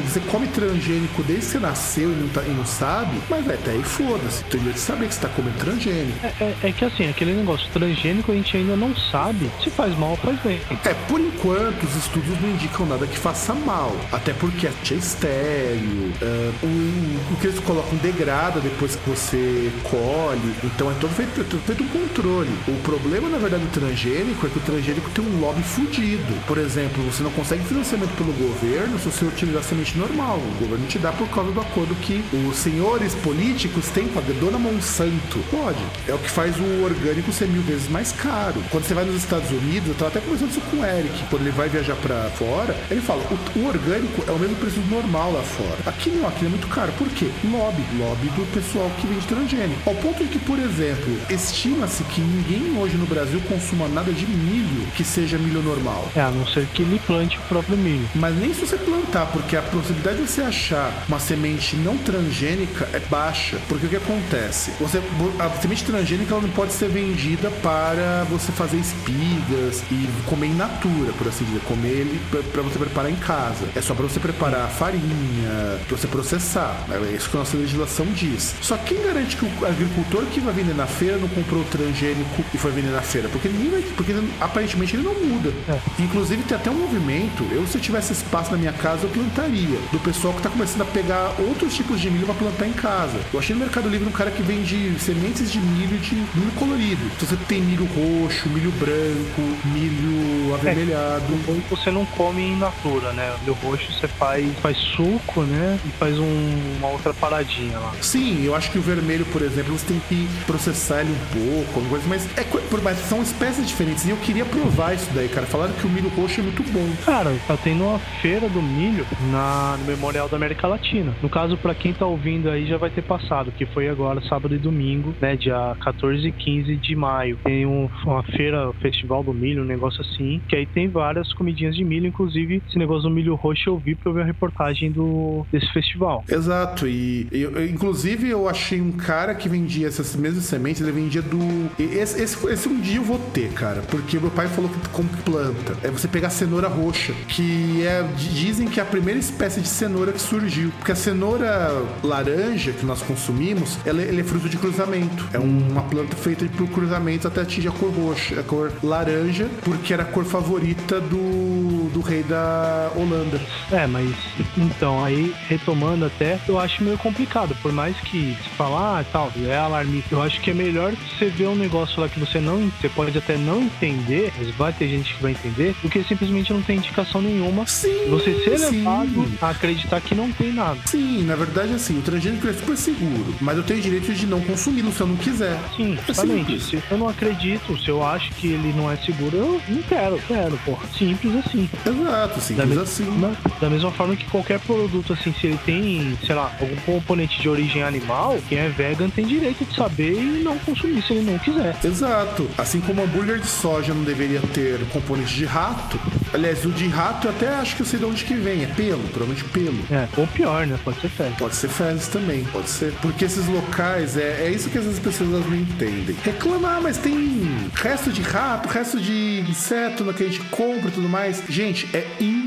[0.07, 3.55] você come transgênico desde que você nasceu e não, tá- e não sabe, mas vai
[3.55, 4.43] até aí foda-se.
[4.45, 6.17] Tem de saber que você tá comendo transgênico.
[6.23, 9.97] É, é- é que assim, aquele negócio transgênico a gente ainda não sabe se faz
[9.97, 10.59] mal ou faz bem.
[10.85, 13.95] É, por enquanto, os estudos não indicam nada que faça mal.
[14.11, 20.55] Até porque é estéreo, ah, o, o que eles colocam degrada depois que você colhe.
[20.63, 22.51] Então é todo feito, é todo feito um controle.
[22.67, 26.33] O problema, na verdade, do transgênico é que o transgênico tem um lobby fudido.
[26.47, 30.37] Por exemplo, você não consegue financiamento pelo governo se você utilizar semente normal.
[30.37, 34.21] O governo te dá por causa do acordo que os senhores políticos têm com a
[34.21, 35.39] dona Monsanto.
[35.49, 35.83] Pode.
[36.07, 38.54] É o que faz o orgânico ser mil vezes mais caro.
[38.69, 41.41] Quando você vai nos Estados Unidos, eu tava até conversando isso com o Eric, quando
[41.43, 45.31] ele vai viajar pra fora, ele fala, o, o orgânico é o mesmo preço normal
[45.33, 45.77] lá fora.
[45.85, 46.91] Aqui não, aqui é muito caro.
[46.97, 47.29] Por quê?
[47.43, 47.83] Lobby.
[47.97, 49.89] Lobby do pessoal que vende transgênico.
[49.89, 54.25] Ao ponto de que, por exemplo, estima-se que ninguém hoje no Brasil consuma nada de
[54.25, 56.09] milho que seja milho normal.
[56.15, 58.07] É, a não ser que ele plante o próprio milho.
[58.15, 62.87] Mas nem se você plantar, porque a possibilidade de você achar uma semente não transgênica
[62.93, 63.57] é baixa.
[63.67, 64.71] Porque o que acontece?
[64.79, 65.01] Você,
[65.39, 70.55] a semente transgênica ela não pode ser vendida para você fazer espigas e comer in
[70.55, 71.61] natura, por assim dizer.
[71.61, 73.65] Comer ele para você preparar em casa.
[73.75, 76.75] É só para você preparar a farinha, para você processar.
[76.89, 78.55] É isso que a nossa legislação diz.
[78.61, 82.43] Só quem garante que o agricultor que vai vender na feira não comprou o transgênico
[82.53, 83.29] e foi vender na feira?
[83.29, 83.81] Porque ninguém vai.
[83.95, 85.51] Porque aparentemente ele não muda.
[85.99, 87.45] Inclusive tem até um movimento.
[87.51, 89.79] Eu, se eu tivesse espaço na minha casa, eu plantaria.
[89.91, 93.19] Do pessoal que tá começando a pegar outros tipos de milho para plantar em casa.
[93.33, 97.03] Eu achei no Mercado Livre um cara que vende sementes de milho de milho colorido.
[97.15, 101.23] Então você tem milho roxo, milho branco, milho avermelhado.
[101.47, 103.33] Ou você não come in natura, né?
[103.37, 105.79] O milho roxo você faz, faz suco, né?
[105.85, 107.93] E faz um- uma outra paradinha lá.
[108.01, 111.79] Sim, eu acho que o vermelho, por exemplo, você tem que processar ele um pouco,
[111.79, 114.05] alguma coisa, mas, é, por- mas são espécies diferentes.
[114.05, 115.45] E eu queria provar isso daí, cara.
[115.45, 116.87] Falaram que o milho roxo é muito bom.
[117.05, 121.13] Cara, tá tendo uma feira do milho na, no Memorial da América Latina.
[121.21, 124.55] No caso, pra quem tá ouvindo aí, já vai ter passado, que foi agora, sábado
[124.55, 125.35] e domingo, né?
[125.35, 127.37] Dia 14 e 15 de maio.
[127.43, 131.75] Tem um- uma feira, festival do milho, um negócio assim, que aí tem várias comidinhas
[131.75, 134.91] de milho, inclusive esse negócio do milho roxo eu vi pra eu ver a reportagem
[134.91, 136.23] do, desse festival.
[136.29, 141.21] Exato, e eu, inclusive eu achei um cara que vendia essas mesmas sementes, ele vendia
[141.21, 141.37] do.
[141.79, 145.09] Esse, esse, esse um dia eu vou ter, cara, porque meu pai falou que como
[145.09, 145.75] que planta.
[145.83, 148.03] É você pegar cenoura roxa, que é.
[148.15, 150.71] Dizem que é a primeira espécie de cenoura que surgiu.
[150.77, 151.71] Porque a cenoura
[152.03, 155.27] laranja que nós consumimos, ela, ela é fruto de cruzamento.
[155.33, 159.93] É uma planta feita por cruzamento até atingir a cor roxa, a cor laranja, porque
[159.93, 163.39] era a cor favorita do, do rei da Holanda.
[163.71, 164.09] É, mas
[164.57, 167.55] então, aí retomando até, eu acho meio complicado.
[167.61, 171.25] Por mais que se falar, ah, tal, é alarmista, eu acho que é melhor você
[171.27, 172.71] ver um negócio lá que você não.
[172.79, 176.51] Você pode até não entender, mas vai ter gente que vai entender, do que simplesmente
[176.53, 177.65] não tem indicação nenhuma.
[177.67, 178.77] Sim, você ser sim.
[178.77, 180.79] levado a acreditar que não tem nada.
[180.85, 184.41] Sim, na verdade, assim, o transgênico é super seguro, mas eu tenho direito de não
[184.41, 185.57] consumi-lo se eu não quiser.
[185.75, 186.59] Sim, É justamente.
[186.59, 186.63] simples.
[186.63, 190.19] se eu não acredito, se eu acho que ele não é seguro, eu não quero,
[190.27, 190.85] quero, porra.
[190.97, 191.69] Simples assim.
[191.85, 193.17] Exato, Da, simples me- assim.
[193.19, 197.41] na- da mesma forma que qualquer produto, assim, se ele tem, sei lá, algum componente
[197.41, 201.31] de origem animal, quem é vegan tem direito de saber e não consumir se ele
[201.31, 201.75] não quiser.
[201.83, 202.47] Exato.
[202.57, 205.99] Assim como hambúrguer de soja não deveria ter componente de rato.
[206.35, 208.63] Aliás, o de rato eu até acho que eu sei de onde que vem.
[208.63, 209.79] É pelo, provavelmente pelo.
[209.89, 210.77] É, ou pior, né?
[210.83, 211.37] Pode ser fezes.
[211.37, 212.91] Pode ser fezes também, pode ser.
[213.01, 216.13] Porque esses locais, é, é isso que essas pessoas elas não entendem.
[216.25, 221.07] Reclamar, mas tem resto de rato, resto de inseto que a gente compra e tudo
[221.07, 221.41] mais.
[221.47, 222.44] Gente, é impossível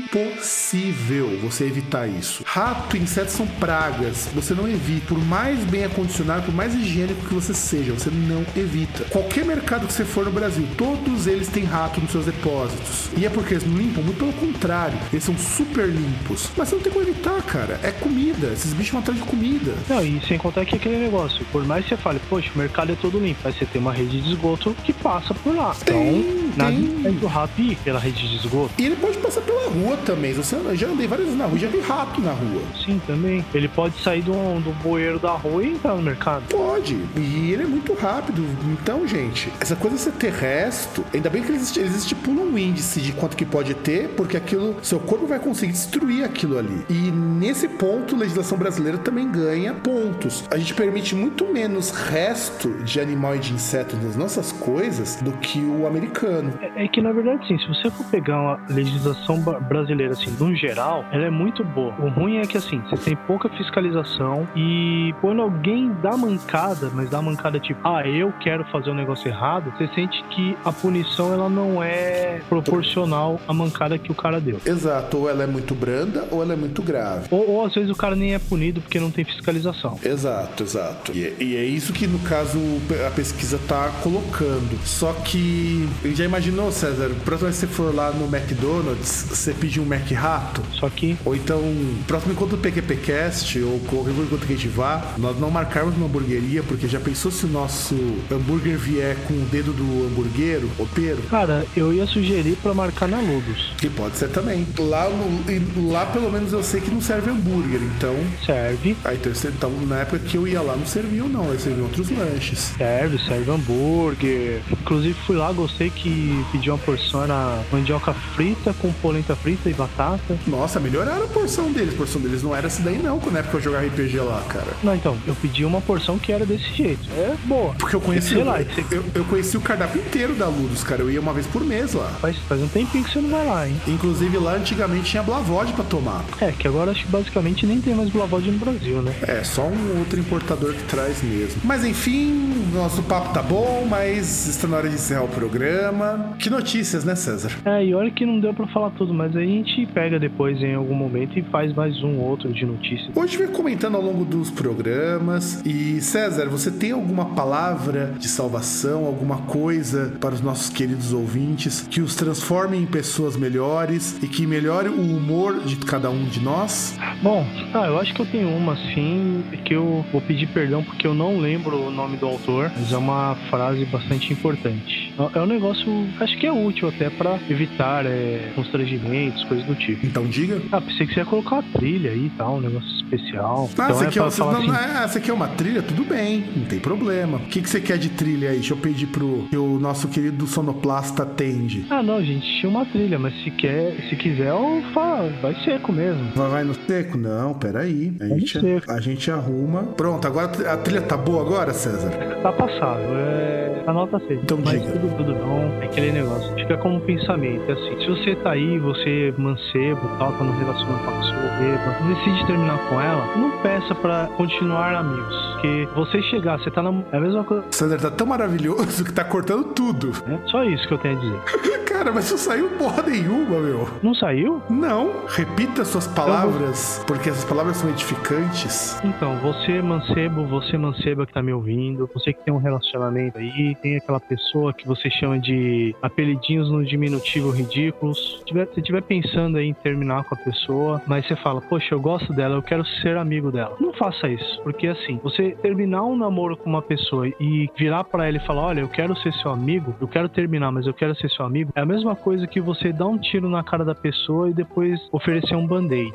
[1.41, 2.43] você evitar isso.
[2.45, 4.29] Rato e insetos são pragas.
[4.33, 5.07] Você não evita.
[5.09, 9.05] Por mais bem acondicionado, por mais higiênico que você seja, você não evita.
[9.05, 13.09] Qualquer mercado que você for no Brasil, todos eles têm rato nos seus depósitos.
[13.17, 14.03] E é porque eles não limpam?
[14.03, 14.97] Muito pelo contrário.
[15.11, 16.49] Eles são super limpos.
[16.57, 17.79] Mas você não tem como evitar, cara.
[17.83, 18.47] É comida.
[18.47, 19.73] Esses bichos vão atrás de comida.
[19.87, 22.91] Não, e sem contar que aquele negócio, por mais que você fale, poxa, o mercado
[22.91, 25.75] é todo limpo, mas você tem uma rede de esgoto que passa por lá.
[25.85, 26.85] Tem, então, nada tem.
[26.85, 28.73] impede o rato ir pela rede de esgoto.
[28.77, 30.33] E ele pode passar pela rua também.
[30.33, 32.61] Você, eu já andei várias vezes na rua e já vi rato na rua.
[32.85, 33.43] Sim, também.
[33.53, 34.31] Ele pode sair do,
[34.61, 36.43] do bueiro da rua e entrar no mercado.
[36.49, 36.95] Pode.
[37.15, 38.43] E ele é muito rápido.
[38.71, 42.57] Então, gente, essa coisa de você ter resto, ainda bem que eles, eles estipulam um
[42.57, 46.83] índice de quanto que pode ter, porque aquilo, seu corpo vai conseguir destruir aquilo ali.
[46.89, 50.43] E nesse ponto, a legislação brasileira também ganha pontos.
[50.51, 55.31] A gente permite muito menos resto de animal e de inseto nas nossas coisas do
[55.33, 56.53] que o americano.
[56.61, 59.59] É, é que, na verdade, sim, se você for pegar uma legislação ba-
[59.89, 61.93] brasileira, assim, no geral, ela é muito boa.
[61.99, 67.09] O ruim é que, assim, você tem pouca fiscalização e quando alguém dá mancada, mas
[67.09, 71.33] dá mancada tipo, ah, eu quero fazer um negócio errado, você sente que a punição,
[71.33, 74.59] ela não é proporcional à mancada que o cara deu.
[74.65, 77.27] Exato, ou ela é muito branda ou ela é muito grave.
[77.31, 79.97] Ou, ou às vezes o cara nem é punido porque não tem fiscalização.
[80.03, 81.11] Exato, exato.
[81.15, 82.59] E, é- e é isso que, no caso,
[83.07, 84.77] a pesquisa tá colocando.
[84.85, 85.87] Só que.
[86.15, 87.09] Já imaginou, César?
[87.09, 90.61] Que você for lá no McDonald's, você pedir um Mac Rato?
[90.73, 91.61] Só que Ou então,
[92.07, 96.05] próximo encontro do PQPcast, ou qualquer encontro que a gente vá, nós não marcarmos uma
[96.05, 97.95] hamburgueria, porque já pensou se o nosso
[98.31, 101.21] hambúrguer vier com o dedo do hamburguero, opeiro?
[101.29, 103.73] Cara, eu ia sugerir pra marcar na Ludus.
[103.77, 104.65] Que pode ser também.
[104.77, 108.15] Lá, no- lá, pelo menos, eu sei que não serve hambúrguer, então.
[108.45, 111.49] Serve, Aí, então, então, na época que eu ia lá, não serviam, não.
[111.49, 112.73] Eles serviam outros lanches.
[112.77, 114.61] serve, serve hambúrguer.
[114.71, 119.73] Inclusive fui lá, gostei que pedi uma porção, era mandioca frita com polenta frita e
[119.73, 120.37] batata.
[120.47, 121.93] Nossa, melhoraram a porção deles.
[121.93, 124.41] A porção deles não era essa daí, não, quando na época eu jogava RPG lá,
[124.47, 124.67] cara.
[124.83, 127.01] Não, então, eu pedi uma porção que era desse jeito.
[127.17, 127.73] É boa.
[127.75, 131.01] Porque eu conheci, Sei lá, eu, eu, eu conheci o cardápio inteiro da Ludus, cara.
[131.01, 132.07] Eu ia uma vez por mês lá.
[132.21, 133.75] Faz, faz um tempinho que você não vai lá, hein?
[133.87, 136.23] Inclusive lá antigamente tinha Blavod pra tomar.
[136.39, 139.13] É, que agora acho que basicamente nem tem mais Blavod no Brasil, né?
[139.21, 141.61] É, só um outro importador que traz mesmo.
[141.63, 146.35] Mas enfim, nosso papo tá bom, mas está na hora de encerrar o programa.
[146.39, 147.51] Que notícias, né, César?
[147.65, 150.73] É, e olha que não deu pra falar tudo, mas aí gente pega depois em
[150.73, 153.09] algum momento e faz mais um outro de notícias.
[153.15, 155.61] Hoje vai comentando ao longo dos programas.
[155.65, 161.87] E César, você tem alguma palavra de salvação, alguma coisa para os nossos queridos ouvintes
[161.89, 166.39] que os transforme em pessoas melhores e que melhore o humor de cada um de
[166.39, 166.97] nós?
[167.21, 171.05] Bom, ah, eu acho que eu tenho uma assim, que eu vou pedir perdão porque
[171.05, 175.13] eu não lembro o nome do autor, mas é uma frase bastante importante.
[175.33, 180.05] É um negócio, acho que é útil até pra evitar é, constrangimentos, coisas do tipo.
[180.05, 180.61] Então diga.
[180.71, 183.69] Ah, pensei que você ia colocar uma trilha aí e tal, um negócio especial.
[183.77, 185.81] Ah, então você é quer, pra você, não, assim, ah, você quer uma trilha?
[185.81, 187.37] Tudo bem, não tem problema.
[187.37, 188.59] O que, que você quer de trilha aí?
[188.59, 191.85] Deixa eu pedir pro que o nosso querido sonoplasta atende.
[191.89, 195.91] Ah, não, gente, tinha uma trilha, mas se quer, se quiser, eu falo, vai seco
[195.91, 196.31] mesmo.
[196.35, 197.17] Vai, vai no seco?
[197.17, 198.13] Não, peraí.
[198.19, 198.91] A Vai gente, seco.
[198.91, 199.83] a gente arruma.
[199.83, 202.11] Pronto, agora a trilha tá boa agora, César?
[202.41, 203.83] Tá passável, é.
[203.87, 204.41] A nota 6.
[204.43, 204.91] Então mas diga.
[204.91, 205.79] tudo, tudo bom.
[205.81, 206.53] aquele negócio.
[206.55, 207.63] Fica como um pensamento.
[207.69, 211.49] É assim, se você tá aí, você mancebo, tal, tá no relacionamento com a pessoa
[211.59, 215.49] beba, decide terminar com ela, não peça para continuar amigos.
[215.53, 216.89] Porque você chegar, você tá na.
[217.11, 217.65] É a mesma coisa.
[217.71, 220.11] Sander tá tão maravilhoso que tá cortando tudo.
[220.27, 221.39] É só isso que eu tenho a dizer.
[221.99, 223.89] Cara, mas não saiu porra nenhuma, meu.
[224.01, 224.61] Não saiu?
[224.69, 225.25] Não.
[225.27, 227.07] Repita suas palavras, vou...
[227.07, 228.97] porque essas palavras são edificantes.
[229.03, 233.75] Então, você mancebo, você manceba que tá me ouvindo, você que tem um relacionamento aí,
[233.81, 238.37] tem aquela pessoa que você chama de apelidinhos no diminutivo ridículos.
[238.39, 239.18] Se tiver, se tiver pensando
[239.57, 242.85] aí em terminar com a pessoa, mas você fala, poxa, eu gosto dela, eu quero
[243.01, 243.75] ser amigo dela.
[243.79, 248.27] Não faça isso, porque assim, você terminar um namoro com uma pessoa e virar para
[248.27, 251.15] ela e falar, olha, eu quero ser seu amigo, eu quero terminar, mas eu quero
[251.15, 253.95] ser seu amigo, é a mesma coisa que você dar um tiro na cara da
[253.95, 256.13] pessoa e depois oferecer um band-aid.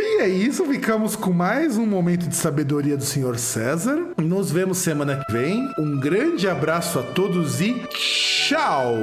[0.00, 4.14] E é isso, ficamos com mais um momento de sabedoria do Senhor César.
[4.16, 5.68] Nos vemos semana que vem.
[5.78, 8.94] Um grande abraço a todos e tchau!